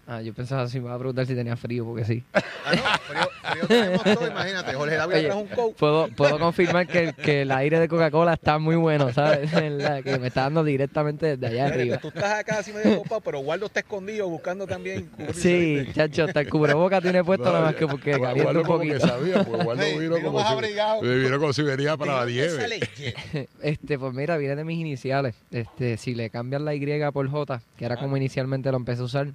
Ah, 0.07 0.21
yo 0.23 0.35
pensaba 0.35 0.69
si 0.69 0.79
me 0.79 0.87
iba 0.87 0.95
a 0.95 0.99
preguntar 0.99 1.27
si 1.27 1.35
tenía 1.35 1.57
frío, 1.57 1.85
porque 1.85 2.05
sí. 2.05 2.25
Ah, 2.33 2.99
no, 3.15 3.67
frío, 3.67 3.67
frío 3.67 4.15
todo, 4.15 4.27
imagínate. 4.29 4.75
Jorge 4.75 4.97
David 4.97 5.25
trajo 5.25 5.41
un 5.41 5.49
coke. 5.49 5.77
Puedo, 5.77 6.09
puedo 6.09 6.39
confirmar 6.39 6.87
que, 6.87 7.13
que 7.13 7.43
el 7.43 7.53
aire 7.53 7.81
de 7.81 7.89
Coca-Cola 7.89 8.35
está 8.35 8.59
muy 8.59 8.77
bueno, 8.77 9.13
¿sabes? 9.13 9.51
que 10.05 10.19
me 10.19 10.29
está 10.29 10.43
dando 10.43 10.65
directamente 10.65 11.37
desde 11.37 11.47
allá 11.47 11.67
arriba. 11.67 11.99
Tú 11.99 12.09
estás 12.09 12.41
acá 12.41 12.59
así 12.59 12.73
medio 12.73 12.99
copado, 12.99 13.21
pero 13.21 13.41
Waldo 13.41 13.67
está 13.67 13.81
escondido 13.81 14.29
buscando 14.29 14.67
también 14.67 15.11
Sí, 15.35 15.87
chacho, 15.95 16.25
hasta 16.25 16.41
el 16.41 16.49
cubreboca 16.49 17.01
tiene 17.01 17.23
puesto 17.25 17.45
nada 17.45 17.61
más 17.61 17.75
que 17.75 17.87
porque 17.87 18.13
calienta 18.19 18.53
un 18.53 18.67
poquito. 18.67 18.67
Como 18.67 18.81
que 18.81 19.01
sabía, 19.01 19.45
pues 19.45 19.65
Waldo 19.65 19.85
vino, 19.99 20.21
como 20.23 20.41
si, 20.41 21.07
vino 21.07 21.39
como 21.39 21.53
si 21.53 21.63
venía 21.63 21.97
para 21.97 22.25
la 22.25 22.27
nieve. 22.27 22.81
Este, 23.63 23.99
pues 23.99 24.15
mira, 24.15 24.37
viene 24.37 24.57
de 24.57 24.65
mis 24.65 24.79
iniciales. 24.79 25.35
Este, 25.51 25.97
si 25.97 26.15
le 26.15 26.31
cambian 26.31 26.65
la 26.65 26.75
Y 26.75 26.87
por 27.13 27.29
J, 27.29 27.63
que 27.77 27.85
era 27.85 27.97
como 27.97 28.17
inicialmente 28.17 28.71
lo 28.71 28.77
empecé 28.77 29.03
a 29.03 29.05
usar, 29.05 29.29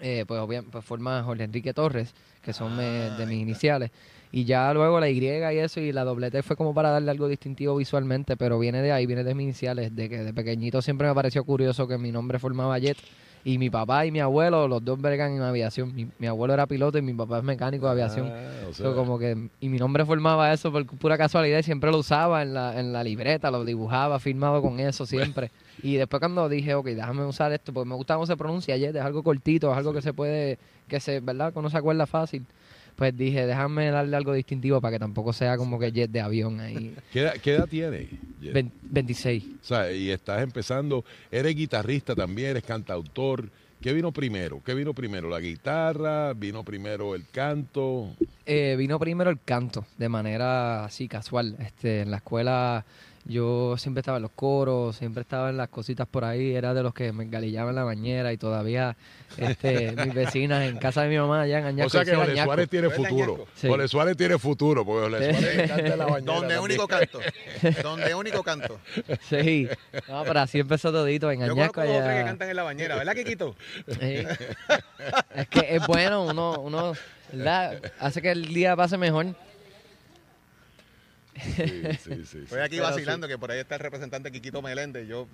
eh, 0.00 0.24
pues, 0.26 0.40
pues 0.70 0.84
forma 0.84 1.22
Jorge 1.22 1.44
Enrique 1.44 1.72
Torres, 1.74 2.14
que 2.42 2.52
son 2.52 2.76
de 2.76 3.26
mis 3.26 3.40
iniciales. 3.40 3.90
Y 4.32 4.44
ya 4.44 4.72
luego 4.74 5.00
la 5.00 5.08
Y 5.08 5.18
y 5.18 5.28
eso 5.28 5.80
y 5.80 5.92
la 5.92 6.04
doble 6.04 6.30
T 6.30 6.42
fue 6.42 6.56
como 6.56 6.74
para 6.74 6.90
darle 6.90 7.10
algo 7.10 7.28
distintivo 7.28 7.76
visualmente, 7.76 8.36
pero 8.36 8.58
viene 8.58 8.82
de 8.82 8.92
ahí, 8.92 9.06
viene 9.06 9.24
de 9.24 9.34
mis 9.34 9.44
iniciales, 9.44 9.94
de 9.94 10.08
que 10.08 10.18
de 10.18 10.34
pequeñito 10.34 10.82
siempre 10.82 11.08
me 11.08 11.14
pareció 11.14 11.44
curioso 11.44 11.86
que 11.88 11.96
mi 11.96 12.12
nombre 12.12 12.38
formaba 12.38 12.78
Jet. 12.78 12.98
Y 13.46 13.58
mi 13.58 13.70
papá 13.70 14.04
y 14.04 14.10
mi 14.10 14.18
abuelo, 14.18 14.66
los 14.66 14.84
dos 14.84 15.00
vergan 15.00 15.30
en 15.36 15.42
aviación. 15.42 15.94
Mi, 16.18 16.26
abuelo 16.26 16.52
era 16.52 16.66
piloto 16.66 16.98
y 16.98 17.02
mi 17.02 17.14
papá 17.14 17.38
es 17.38 17.44
mecánico 17.44 17.86
de 17.86 17.92
aviación. 17.92 18.28
Ah, 18.28 18.92
como 18.92 19.20
que, 19.20 19.50
y 19.60 19.68
mi 19.68 19.78
nombre 19.78 20.04
formaba 20.04 20.52
eso 20.52 20.72
por 20.72 20.84
pura 20.84 21.16
casualidad 21.16 21.60
y 21.60 21.62
siempre 21.62 21.92
lo 21.92 21.98
usaba 21.98 22.42
en 22.42 22.54
la, 22.54 22.80
en 22.80 22.92
la 22.92 23.04
libreta, 23.04 23.52
lo 23.52 23.64
dibujaba, 23.64 24.18
firmado 24.18 24.60
con 24.60 24.80
eso 24.80 25.06
siempre. 25.06 25.52
Y 25.80 25.94
después 25.94 26.18
cuando 26.18 26.48
dije, 26.48 26.74
ok, 26.74 26.86
déjame 26.86 27.24
usar 27.24 27.52
esto, 27.52 27.72
porque 27.72 27.88
me 27.88 27.94
gusta 27.94 28.14
cómo 28.14 28.26
se 28.26 28.36
pronuncia 28.36 28.76
Jet, 28.76 28.96
es 28.96 29.02
algo 29.02 29.22
cortito, 29.22 29.70
es 29.70 29.78
algo 29.78 29.92
que 29.92 30.02
se 30.02 30.12
puede, 30.12 30.58
que 30.88 30.98
se, 30.98 31.20
¿verdad? 31.20 31.52
Que 31.52 31.60
uno 31.60 31.70
se 31.70 31.76
acuerda 31.76 32.04
fácil. 32.08 32.44
Pues 32.96 33.14
dije, 33.14 33.46
déjame 33.46 33.90
darle 33.90 34.16
algo 34.16 34.32
distintivo 34.32 34.80
para 34.80 34.92
que 34.92 34.98
tampoco 34.98 35.34
sea 35.34 35.58
como 35.58 35.78
que 35.78 35.92
jet 35.92 36.10
de 36.10 36.20
avión 36.20 36.60
ahí. 36.60 36.96
¿Qué 37.12 37.20
edad, 37.20 37.34
qué 37.34 37.54
edad 37.54 37.68
tienes? 37.68 38.08
26. 38.40 39.44
O 39.44 39.64
sea, 39.64 39.92
y 39.92 40.10
estás 40.10 40.42
empezando, 40.42 41.04
eres 41.30 41.54
guitarrista 41.54 42.14
también, 42.14 42.50
eres 42.50 42.64
cantautor. 42.64 43.50
¿Qué 43.82 43.92
vino 43.92 44.10
primero? 44.12 44.62
¿Qué 44.64 44.74
vino 44.74 44.94
primero? 44.94 45.28
¿La 45.28 45.38
guitarra? 45.38 46.32
¿Vino 46.32 46.64
primero 46.64 47.14
el 47.14 47.28
canto? 47.30 48.16
Eh, 48.46 48.74
vino 48.78 48.98
primero 48.98 49.28
el 49.28 49.38
canto, 49.44 49.84
de 49.98 50.08
manera 50.08 50.86
así 50.86 51.06
casual. 51.06 51.56
Este, 51.60 52.00
en 52.00 52.10
la 52.10 52.16
escuela 52.16 52.86
yo 53.28 53.76
siempre 53.76 54.00
estaba 54.00 54.18
en 54.18 54.22
los 54.22 54.30
coros, 54.30 54.96
siempre 54.96 55.22
estaba 55.22 55.50
en 55.50 55.56
las 55.56 55.68
cositas 55.68 56.06
por 56.06 56.24
ahí, 56.24 56.54
era 56.54 56.74
de 56.74 56.82
los 56.84 56.94
que 56.94 57.12
me 57.12 57.24
engalillaban 57.24 57.70
en 57.70 57.76
la 57.76 57.84
bañera 57.84 58.32
y 58.32 58.38
todavía 58.38 58.96
este, 59.36 59.92
mis 60.04 60.14
vecinas 60.14 60.64
en 60.64 60.78
casa 60.78 61.02
de 61.02 61.08
mi 61.08 61.18
mamá 61.18 61.42
allá 61.42 61.58
en 61.58 61.64
Añasco. 61.64 61.98
O 61.98 62.04
sea 62.04 62.04
que 62.04 62.16
Ole 62.16 62.40
Suárez 62.40 62.68
tiene 62.68 62.90
futuro. 62.90 63.46
Sí. 63.56 63.68
Suárez 63.88 64.16
tiene 64.16 64.38
futuro, 64.38 64.84
porque 64.84 65.06
Ole 65.06 65.34
Suárez 65.34 65.68
canta 65.68 65.92
en 65.92 65.98
la 65.98 66.06
bañera. 66.06 66.34
Donde 66.34 66.58
único 66.58 66.86
canto. 66.86 67.20
Donde 67.82 68.14
único 68.14 68.42
canto. 68.44 68.78
Sí. 69.28 69.68
No, 70.08 70.22
pero 70.24 70.40
así 70.40 70.60
empezó 70.60 70.92
todito 70.92 71.30
en 71.30 71.42
Añasco. 71.42 71.84
Yo 71.84 71.90
allá. 71.90 72.18
que 72.18 72.24
cantan 72.24 72.50
en 72.50 72.56
la 72.56 72.62
bañera, 72.62 72.96
¿verdad, 72.96 73.14
Kikito? 73.14 73.56
Sí. 73.88 74.24
es 75.34 75.48
que 75.48 75.76
es 75.76 75.86
bueno, 75.86 76.24
uno, 76.24 76.60
uno 76.60 76.92
¿verdad? 77.32 77.80
hace 77.98 78.22
que 78.22 78.30
el 78.30 78.46
día 78.54 78.76
pase 78.76 78.96
mejor. 78.96 79.34
Estoy 81.36 82.60
aquí 82.60 82.78
vacilando 82.78 83.28
que 83.28 83.38
por 83.38 83.50
ahí 83.50 83.60
está 83.60 83.74
el 83.76 83.80
representante 83.80 84.30
Quiquito 84.32 84.62
Meléndez. 84.62 85.06
Yo 85.06 85.28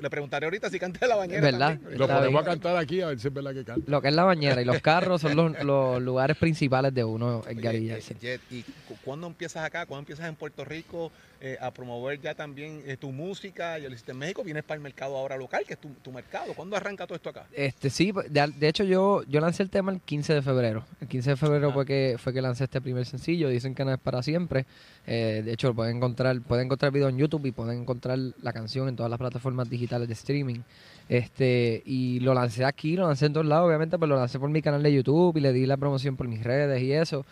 le 0.00 0.10
preguntaré 0.10 0.46
ahorita 0.46 0.70
si 0.70 0.78
canta 0.78 1.06
la 1.06 1.16
bañera. 1.16 1.40
¿Verdad? 1.40 1.78
Lo 1.96 2.08
podemos 2.08 2.42
a 2.42 2.44
cantar 2.44 2.76
aquí 2.76 3.00
a 3.00 3.08
ver 3.08 3.20
si 3.20 3.28
es 3.28 3.34
verdad 3.34 3.54
que 3.54 3.64
canta. 3.64 3.90
Lo 3.90 4.02
que 4.02 4.08
es 4.08 4.14
la 4.14 4.24
bañera 4.24 4.60
y 4.60 4.64
los 4.64 4.80
carros 4.80 5.20
son 5.20 5.36
los, 5.36 6.02
lugares 6.02 6.36
principales 6.36 6.94
de 6.94 7.04
uno 7.04 7.42
en 7.46 7.60
Garilla. 7.60 7.98
Eh, 8.22 8.38
¿Y 8.50 8.64
cuándo 9.04 9.26
empiezas 9.26 9.64
acá? 9.64 9.86
¿Cuándo 9.86 10.00
empiezas 10.00 10.28
en 10.28 10.34
Puerto 10.34 10.64
Rico 10.64 11.10
eh, 11.40 11.56
a 11.60 11.70
promover 11.70 12.20
ya 12.20 12.34
también 12.34 12.82
eh, 12.86 12.96
tu 12.96 13.12
música? 13.12 13.78
Y 13.78 13.82
lo 13.82 13.88
hiciste 13.88 14.12
en 14.12 14.18
México, 14.18 14.42
vienes 14.44 14.64
para 14.64 14.76
el 14.76 14.82
mercado 14.82 15.16
ahora 15.16 15.36
local, 15.36 15.64
que 15.66 15.74
es 15.74 15.78
tu, 15.80 16.12
mercado. 16.12 16.52
¿Cuándo 16.54 16.76
arranca 16.76 17.06
todo 17.06 17.16
esto 17.16 17.30
acá? 17.30 17.46
Este 17.52 17.90
Sí, 17.90 18.12
de, 18.12 18.52
de, 18.56 18.68
hecho 18.68 18.84
yo, 18.84 19.22
yo 19.24 19.40
lancé 19.40 19.62
el 19.62 19.70
tema 19.70 19.92
el 19.92 20.00
15 20.00 20.34
de 20.34 20.42
febrero. 20.42 20.84
El 21.00 21.08
15 21.08 21.30
de 21.30 21.36
febrero 21.36 21.72
fue, 21.72 21.86
que, 21.86 22.16
fue 22.18 22.32
que 22.32 22.42
lancé 22.42 22.64
este 22.64 22.80
primer 22.80 23.06
sencillo. 23.06 23.48
Dicen 23.48 23.74
que 23.74 23.84
no 23.84 23.92
es 23.92 23.98
para 23.98 24.22
siempre. 24.22 24.66
Eh, 25.06 25.21
de 25.22 25.52
hecho, 25.52 25.74
pueden 25.74 25.96
encontrar, 25.96 26.40
pueden 26.40 26.66
encontrar 26.66 26.92
video 26.92 27.08
en 27.08 27.18
YouTube 27.18 27.46
y 27.46 27.52
pueden 27.52 27.80
encontrar 27.80 28.18
la 28.18 28.52
canción 28.52 28.88
en 28.88 28.96
todas 28.96 29.10
las 29.10 29.18
plataformas 29.18 29.68
digitales 29.68 30.08
de 30.08 30.14
streaming. 30.14 30.60
Este, 31.08 31.82
y 31.84 32.20
lo 32.20 32.34
lancé 32.34 32.64
aquí, 32.64 32.96
lo 32.96 33.06
lancé 33.06 33.26
en 33.26 33.32
todos 33.32 33.46
lados, 33.46 33.66
obviamente, 33.66 33.98
pero 33.98 34.14
lo 34.14 34.16
lancé 34.16 34.38
por 34.38 34.50
mi 34.50 34.62
canal 34.62 34.82
de 34.82 34.92
YouTube 34.92 35.36
y 35.36 35.40
le 35.40 35.52
di 35.52 35.66
la 35.66 35.76
promoción 35.76 36.16
por 36.16 36.28
mis 36.28 36.42
redes 36.42 36.82
y 36.82 36.92
eso. 36.92 37.24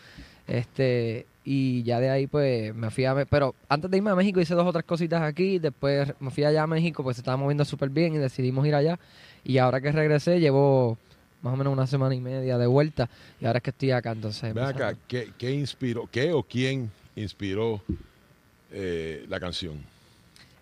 Este, 0.46 1.26
y 1.44 1.82
ya 1.84 2.00
de 2.00 2.10
ahí 2.10 2.26
pues 2.26 2.74
me 2.74 2.90
fui 2.90 3.04
a 3.04 3.24
pero 3.24 3.54
antes 3.68 3.90
de 3.90 3.96
irme 3.96 4.10
a 4.10 4.14
México 4.14 4.40
hice 4.40 4.54
dos 4.54 4.66
o 4.66 4.72
tres 4.72 4.84
cositas 4.84 5.22
aquí, 5.22 5.58
después 5.58 6.12
me 6.20 6.30
fui 6.30 6.44
allá 6.44 6.64
a 6.64 6.66
México, 6.66 7.02
pues 7.02 7.16
se 7.16 7.20
estaba 7.20 7.36
moviendo 7.36 7.64
súper 7.64 7.88
bien 7.88 8.14
y 8.14 8.18
decidimos 8.18 8.66
ir 8.66 8.74
allá. 8.74 8.98
Y 9.44 9.58
ahora 9.58 9.80
que 9.80 9.92
regresé 9.92 10.40
llevo 10.40 10.98
más 11.42 11.54
o 11.54 11.56
menos 11.56 11.72
una 11.72 11.86
semana 11.86 12.14
y 12.14 12.20
media 12.20 12.58
de 12.58 12.66
vuelta 12.66 13.08
y 13.40 13.46
ahora 13.46 13.58
es 13.58 13.62
que 13.62 13.70
estoy 13.70 13.92
acá 13.92 14.12
entonces. 14.12 14.52
Ven 14.52 14.64
acá, 14.64 14.94
¿qué, 15.08 15.30
¿qué, 15.38 15.52
inspiró, 15.52 16.08
qué 16.10 16.32
o 16.32 16.42
quién 16.42 16.90
inspiró 17.16 17.82
eh, 18.72 19.24
la 19.28 19.40
canción? 19.40 19.78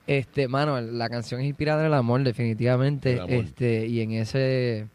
Este, 0.07 0.49
mano, 0.49 0.81
la 0.81 1.11
canción 1.11 1.41
es 1.43 1.47
inspirada 1.47 1.81
en 1.81 1.89
el 1.89 1.95
amor, 1.95 2.23
definitivamente. 2.25 3.21
Este, 3.29 3.87
y 3.87 4.01
en 4.01 4.13
ese, 4.13 4.87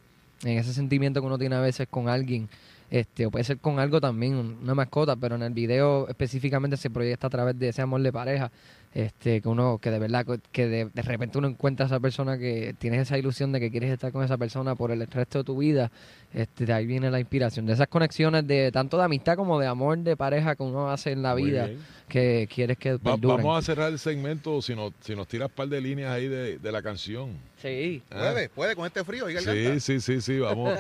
en 0.43 0.57
ese 0.57 0.73
sentimiento 0.73 1.21
que 1.21 1.27
uno 1.27 1.37
tiene 1.37 1.55
a 1.55 1.59
veces 1.59 1.87
con 1.87 2.09
alguien, 2.09 2.49
este, 2.89 3.27
o 3.27 3.31
puede 3.31 3.43
ser 3.43 3.59
con 3.59 3.79
algo 3.79 4.01
también, 4.01 4.33
una 4.33 4.73
mascota, 4.73 5.15
pero 5.15 5.35
en 5.35 5.43
el 5.43 5.53
video 5.53 6.07
específicamente 6.09 6.77
se 6.77 6.89
proyecta 6.89 7.27
a 7.27 7.29
través 7.29 7.59
de 7.59 7.69
ese 7.69 7.83
amor 7.83 8.01
de 8.01 8.11
pareja. 8.11 8.51
Este, 8.93 9.41
que 9.41 9.49
uno, 9.49 9.79
que 9.79 9.89
de 9.89 9.97
verdad, 9.97 10.25
que 10.51 10.67
de, 10.67 11.01
repente 11.01 11.39
uno 11.39 11.47
encuentra 11.47 11.86
a 11.86 11.88
esa 11.88 11.99
persona 11.99 12.38
que 12.38 12.75
tienes 12.77 13.01
esa 13.01 13.17
ilusión 13.17 13.51
de 13.51 13.60
que 13.60 13.71
quieres 13.71 13.91
estar 13.91 14.12
con 14.12 14.23
esa 14.23 14.38
persona 14.38 14.75
por 14.75 14.91
el 14.91 15.08
resto 15.08 15.39
de 15.39 15.43
tu 15.43 15.58
vida, 15.58 15.91
este, 16.32 16.67
de 16.67 16.73
ahí 16.73 16.86
viene 16.86 17.10
la 17.10 17.19
inspiración, 17.19 17.65
de 17.65 17.73
esas 17.73 17.88
conexiones 17.88 18.45
de 18.45 18.71
tanto 18.71 18.97
de 18.97 19.03
amistad 19.03 19.36
como 19.36 19.60
de 19.60 19.65
amor, 19.65 19.97
de 19.97 20.15
pareja 20.15 20.56
que 20.56 20.62
uno 20.62 20.91
hace 20.91 21.12
en 21.12 21.23
la 21.23 21.34
vida, 21.34 21.69
que 22.08 22.47
quieres 22.53 22.77
que 22.77 22.99
Vamos 23.01 23.58
a 23.58 23.62
cerrar 23.63 23.91
el 23.91 23.97
segmento 23.97 24.62
si 24.62 24.75
nos, 24.75 24.93
si 25.01 25.15
nos 25.15 25.27
tiras 25.27 25.49
un 25.49 25.56
par 25.56 25.67
de 25.67 25.82
líneas 25.82 26.12
ahí 26.12 26.27
de, 26.27 26.71
la 26.71 26.82
canción. 26.84 27.32
Sí. 27.62 28.03
Ah. 28.12 28.32
Puede, 28.32 28.49
puede 28.49 28.75
con 28.75 28.86
este 28.86 29.03
frío. 29.03 29.25
Sí, 29.27 29.79
sí, 29.79 30.01
sí, 30.01 30.21
sí, 30.21 30.39
vamos, 30.39 30.77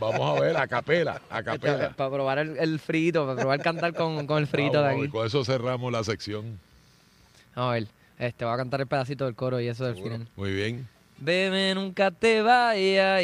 vamos 0.00 0.38
a 0.38 0.40
ver, 0.40 0.56
a 0.56 0.68
capela, 0.68 1.20
a 1.30 1.42
capela. 1.42 1.90
Para, 1.96 2.10
probar 2.10 2.38
el, 2.38 2.78
frito, 2.78 3.26
para 3.26 3.40
probar 3.40 3.60
cantar 3.60 3.94
con, 3.94 4.26
con 4.26 4.38
el 4.38 4.46
frito 4.46 4.82
de 4.82 4.88
aquí. 4.88 5.08
con 5.08 5.26
eso 5.26 5.44
cerramos 5.44 5.90
la 5.90 6.04
sección. 6.04 6.58
A 7.56 7.70
ver, 7.70 7.88
este, 8.18 8.44
va 8.44 8.54
a 8.54 8.56
cantar 8.58 8.82
el 8.82 8.86
pedacito 8.86 9.24
del 9.24 9.34
coro 9.34 9.60
y 9.60 9.66
eso 9.66 9.86
del 9.86 9.96
final. 9.96 10.28
Muy 10.36 10.52
bien. 10.52 10.86
Bebe, 11.18 11.74
nunca 11.74 12.10
te 12.10 12.42
vayas, 12.42 13.22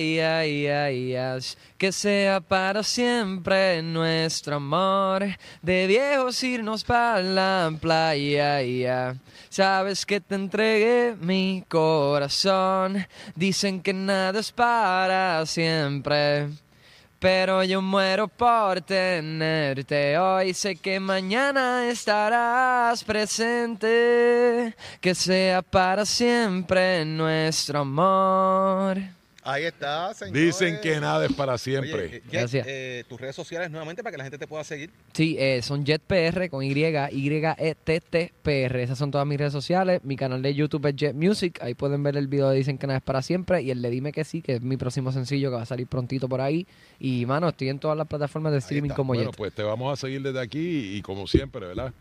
que 1.77 1.93
sea 1.93 2.41
para 2.41 2.83
siempre 2.83 3.83
nuestro 3.83 4.57
amor. 4.57 5.27
De 5.61 5.87
viejos 5.87 6.43
irnos 6.43 6.83
para 6.85 7.21
la 7.21 7.71
playa, 7.79 9.15
sabes 9.51 10.07
que 10.07 10.23
te 10.23 10.35
entregué 10.37 11.15
mi 11.21 11.65
corazón. 11.69 13.07
Dicen 13.37 13.83
que 13.83 13.93
nada 13.93 14.41
es 14.41 14.51
para 14.51 15.45
siempre. 15.45 16.49
Pero 17.23 17.63
yo 17.63 17.81
muero 17.81 18.27
por 18.27 18.81
tenerte 18.81 20.19
hoy, 20.19 20.53
sé 20.55 20.75
que 20.75 20.99
mañana 20.99 21.89
estarás 21.89 23.05
presente, 23.05 24.75
que 25.01 25.15
sea 25.15 25.63
para 25.63 26.05
siempre 26.05 27.05
nuestro 27.05 27.79
amor. 27.79 29.22
Ahí 29.45 29.65
está, 29.65 30.15
señor. 30.15 30.37
Dicen 30.37 30.79
que 30.81 31.01
nada 31.01 31.27
es 31.27 31.33
para 31.33 31.59
siempre. 31.59 32.17
Eh, 32.17 32.23
Gracias. 32.31 32.65
Eh, 32.69 33.05
tus 33.09 33.21
redes 33.21 33.35
sociales 33.35 33.71
nuevamente 33.71 34.01
para 34.03 34.13
que 34.13 34.19
la 34.19 34.25
gente 34.25 34.39
te 34.39 34.47
pueda 34.47 34.63
seguir. 34.63 34.91
Sí, 35.13 35.37
eh, 35.39 35.61
son 35.63 35.85
JetPR 35.85 36.49
con 36.49 36.63
Y, 36.63 36.73
Y-E-T-T-P-R. 36.73 38.83
Esas 38.83 38.99
son 38.99 39.11
todas 39.11 39.27
mis 39.27 39.39
redes 39.39 39.53
sociales. 39.53 40.01
Mi 40.05 40.17
canal 40.17 40.43
de 40.43 40.55
YouTube 40.55 40.87
es 40.87 40.95
Jet 40.95 41.15
Music. 41.15 41.59
Ahí 41.61 41.75
pueden 41.75 42.05
ver 42.05 42.17
el 42.17 42.29
video 42.29 42.51
de 42.51 42.57
Dicen 42.57 42.79
que 42.79 42.87
nada 42.87 42.99
es 42.99 43.05
para 43.05 43.21
siempre. 43.21 43.63
Y 43.63 43.73
el 43.73 43.83
de 43.83 43.91
Dime 43.91 44.13
que 44.13 44.23
sí, 44.23 44.43
que 44.43 44.55
es 44.55 44.63
mi 44.63 44.77
próximo 44.77 45.11
sencillo 45.11 45.51
que 45.51 45.57
va 45.57 45.63
a 45.63 45.67
salir 45.67 45.89
prontito 45.89 46.29
por 46.29 46.41
ahí. 46.41 46.67
Y, 47.01 47.27
mano, 47.27 47.49
estoy 47.49 47.71
en 47.71 47.81
todas 47.81 47.99
las 47.99 48.07
plataformas 48.07 48.53
de 48.53 48.59
streaming 48.59 48.91
como 48.91 49.15
Bueno, 49.15 49.33
pues 49.33 49.53
te 49.53 49.65
vamos 49.65 49.93
a 49.93 49.97
seguir 50.01 50.23
desde 50.23 50.41
aquí 50.41 50.97
y, 50.97 51.03
como 51.03 51.27
siempre, 51.27 51.67
¿verdad? 51.67 51.93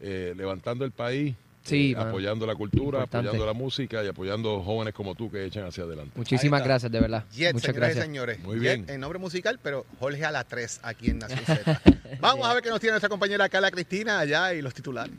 levantando 0.00 0.84
el 0.84 0.90
país 0.90 1.34
Sí, 1.64 1.94
apoyando 1.96 2.46
la 2.46 2.54
cultura, 2.54 3.02
apoyando 3.02 3.46
la 3.46 3.54
música 3.54 4.04
y 4.04 4.08
apoyando 4.08 4.62
jóvenes 4.62 4.92
como 4.92 5.14
tú 5.14 5.30
que 5.30 5.46
echan 5.46 5.64
hacia 5.64 5.84
adelante. 5.84 6.12
Muchísimas 6.14 6.62
gracias, 6.62 6.92
de 6.92 7.00
verdad. 7.00 7.24
Muchas 7.52 7.74
gracias. 7.74 8.04
señores. 8.04 8.38
Muy 8.40 8.58
bien. 8.58 8.84
en 8.88 9.00
nombre 9.00 9.18
musical, 9.18 9.58
pero 9.62 9.86
Jorge 9.98 10.22
a 10.24 10.30
la 10.30 10.44
3 10.44 10.80
aquí 10.82 11.10
en 11.10 11.20
Nación 11.20 11.40
Z. 11.44 11.80
Vamos 12.20 12.46
a 12.46 12.54
ver 12.54 12.62
qué 12.62 12.68
nos 12.68 12.80
tiene 12.80 12.92
nuestra 12.92 13.08
compañera 13.08 13.48
Carla 13.48 13.70
Cristina 13.70 14.18
allá 14.18 14.52
y 14.52 14.60
los 14.60 14.74
titulares. 14.74 15.14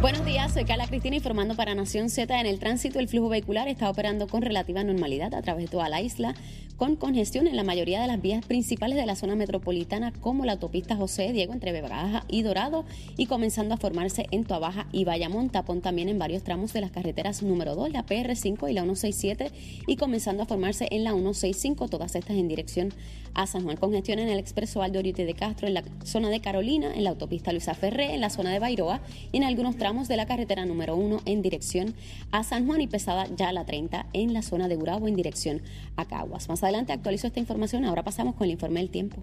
Buenos 0.01 0.23
días, 0.23 0.53
soy 0.53 0.63
Carla 0.63 0.87
Cristina 0.87 1.17
informando 1.17 1.55
para 1.55 1.75
Nación 1.75 2.09
Z. 2.09 2.39
En 2.39 2.45
el 2.45 2.57
tránsito, 2.57 2.99
el 2.99 3.09
flujo 3.09 3.27
vehicular 3.27 3.67
está 3.67 3.89
operando 3.89 4.27
con 4.27 4.41
relativa 4.41 4.81
normalidad 4.81 5.35
a 5.35 5.41
través 5.41 5.65
de 5.65 5.71
toda 5.71 5.89
la 5.89 5.99
isla 5.99 6.35
con 6.79 6.95
congestión 6.95 7.45
en 7.45 7.57
la 7.57 7.65
mayoría 7.65 7.99
de 7.99 8.07
las 8.07 8.21
vías 8.21 8.45
principales 8.45 8.97
de 8.97 9.05
la 9.05 9.17
zona 9.17 9.35
metropolitana, 9.35 10.13
como 10.13 10.45
la 10.45 10.53
autopista 10.53 10.95
José 10.95 11.33
Diego 11.33 11.51
entre 11.51 11.73
Bebraja 11.73 12.23
y 12.29 12.41
Dorado, 12.41 12.85
y 13.17 13.25
comenzando 13.25 13.73
a 13.75 13.77
formarse 13.77 14.27
en 14.31 14.45
Tuabaja 14.45 14.87
y 14.93 15.03
Bayamón. 15.03 15.49
Tapón 15.49 15.81
también 15.81 16.07
en 16.07 16.17
varios 16.17 16.41
tramos 16.41 16.71
de 16.71 16.79
las 16.79 16.91
carreteras 16.91 17.43
número 17.43 17.75
2, 17.75 17.91
la 17.91 18.05
PR5 18.05 18.69
y 18.69 18.73
la 18.73 18.83
167, 18.83 19.51
y 19.87 19.97
comenzando 19.97 20.43
a 20.43 20.45
formarse 20.45 20.87
en 20.89 21.03
la 21.03 21.11
165, 21.11 21.89
todas 21.89 22.15
estas 22.15 22.37
en 22.37 22.47
dirección 22.47 22.93
a 23.33 23.45
San 23.45 23.63
Juan. 23.65 23.75
Congestión 23.75 24.19
en 24.19 24.29
el 24.29 24.39
expreso 24.39 24.81
Aldo 24.81 24.99
Oriute 24.99 25.25
de 25.25 25.33
Castro, 25.33 25.67
en 25.67 25.73
la 25.73 25.83
zona 26.05 26.29
de 26.29 26.39
Carolina, 26.39 26.95
en 26.95 27.03
la 27.03 27.09
autopista 27.09 27.51
Luisa 27.51 27.73
Ferré, 27.73 28.13
en 28.13 28.21
la 28.21 28.29
zona 28.29 28.53
de 28.53 28.59
Bairoa 28.59 29.01
y 29.33 29.37
en 29.37 29.43
algunos 29.43 29.75
tramos 29.75 29.88
de 29.89 30.17
la 30.17 30.27
carretera 30.27 30.67
número 30.67 30.95
1 30.95 31.21
en 31.25 31.41
dirección 31.41 31.95
a 32.31 32.43
San 32.43 32.67
Juan 32.67 32.79
y 32.79 32.85
pesada 32.85 33.25
ya 33.35 33.51
la 33.51 33.65
30 33.65 34.05
en 34.13 34.33
la 34.33 34.43
zona 34.43 34.67
de 34.67 34.77
Urabo 34.77 35.07
en 35.07 35.15
dirección 35.15 35.63
a 35.95 36.05
Caguas. 36.05 36.47
Más 36.47 36.61
adelante 36.61 36.93
actualizo 36.93 37.25
esta 37.25 37.39
información. 37.39 37.85
Ahora 37.85 38.03
pasamos 38.03 38.35
con 38.35 38.45
el 38.45 38.51
informe 38.51 38.81
del 38.81 38.91
tiempo. 38.91 39.17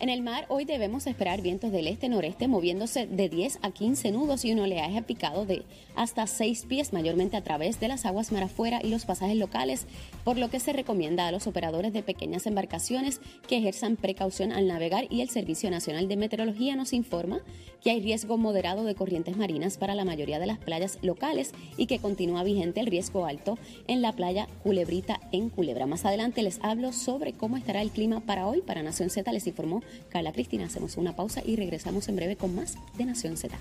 En 0.00 0.10
el 0.10 0.22
mar 0.22 0.46
hoy 0.48 0.64
debemos 0.64 1.08
esperar 1.08 1.42
vientos 1.42 1.72
del 1.72 1.88
este-noreste 1.88 2.46
moviéndose 2.46 3.08
de 3.08 3.28
10 3.28 3.58
a 3.62 3.72
15 3.72 4.12
nudos 4.12 4.44
y 4.44 4.52
un 4.52 4.60
oleaje 4.60 5.02
picado 5.02 5.44
de 5.44 5.64
hasta 5.96 6.28
6 6.28 6.66
pies, 6.68 6.92
mayormente 6.92 7.36
a 7.36 7.42
través 7.42 7.80
de 7.80 7.88
las 7.88 8.06
aguas 8.06 8.30
mar 8.30 8.44
afuera 8.44 8.78
y 8.80 8.90
los 8.90 9.06
pasajes 9.06 9.36
locales, 9.36 9.86
por 10.22 10.38
lo 10.38 10.50
que 10.50 10.60
se 10.60 10.72
recomienda 10.72 11.26
a 11.26 11.32
los 11.32 11.48
operadores 11.48 11.92
de 11.92 12.04
pequeñas 12.04 12.46
embarcaciones 12.46 13.20
que 13.48 13.56
ejerzan 13.56 13.96
precaución 13.96 14.52
al 14.52 14.68
navegar 14.68 15.08
y 15.10 15.20
el 15.20 15.30
Servicio 15.30 15.68
Nacional 15.68 16.06
de 16.06 16.16
Meteorología 16.16 16.76
nos 16.76 16.92
informa 16.92 17.40
que 17.82 17.90
hay 17.90 18.00
riesgo 18.00 18.38
moderado 18.38 18.84
de 18.84 18.94
corrientes 18.94 19.36
marinas 19.36 19.78
para 19.78 19.96
la 19.96 20.04
mayoría 20.04 20.38
de 20.38 20.46
las 20.46 20.58
playas 20.58 21.00
locales 21.02 21.52
y 21.76 21.86
que 21.86 21.98
continúa 21.98 22.44
vigente 22.44 22.78
el 22.78 22.86
riesgo 22.86 23.26
alto 23.26 23.58
en 23.88 24.00
la 24.00 24.12
playa 24.12 24.46
Culebrita 24.62 25.20
en 25.32 25.48
Culebra. 25.48 25.86
Más 25.86 26.04
adelante 26.04 26.42
les 26.42 26.60
hablo 26.62 26.92
sobre 26.92 27.32
cómo 27.32 27.56
estará 27.56 27.82
el 27.82 27.90
clima 27.90 28.20
para 28.20 28.46
hoy. 28.46 28.62
Para 28.62 28.84
Nación 28.84 29.10
Z 29.10 29.32
les 29.32 29.46
informó 29.48 29.82
Carla 30.08 30.32
Cristina. 30.32 30.66
Hacemos 30.66 30.96
una 30.96 31.16
pausa 31.16 31.42
y 31.44 31.56
regresamos 31.56 32.08
en 32.08 32.16
breve 32.16 32.36
con 32.36 32.54
más 32.54 32.76
de 32.96 33.04
Nación 33.04 33.36
Z. 33.36 33.56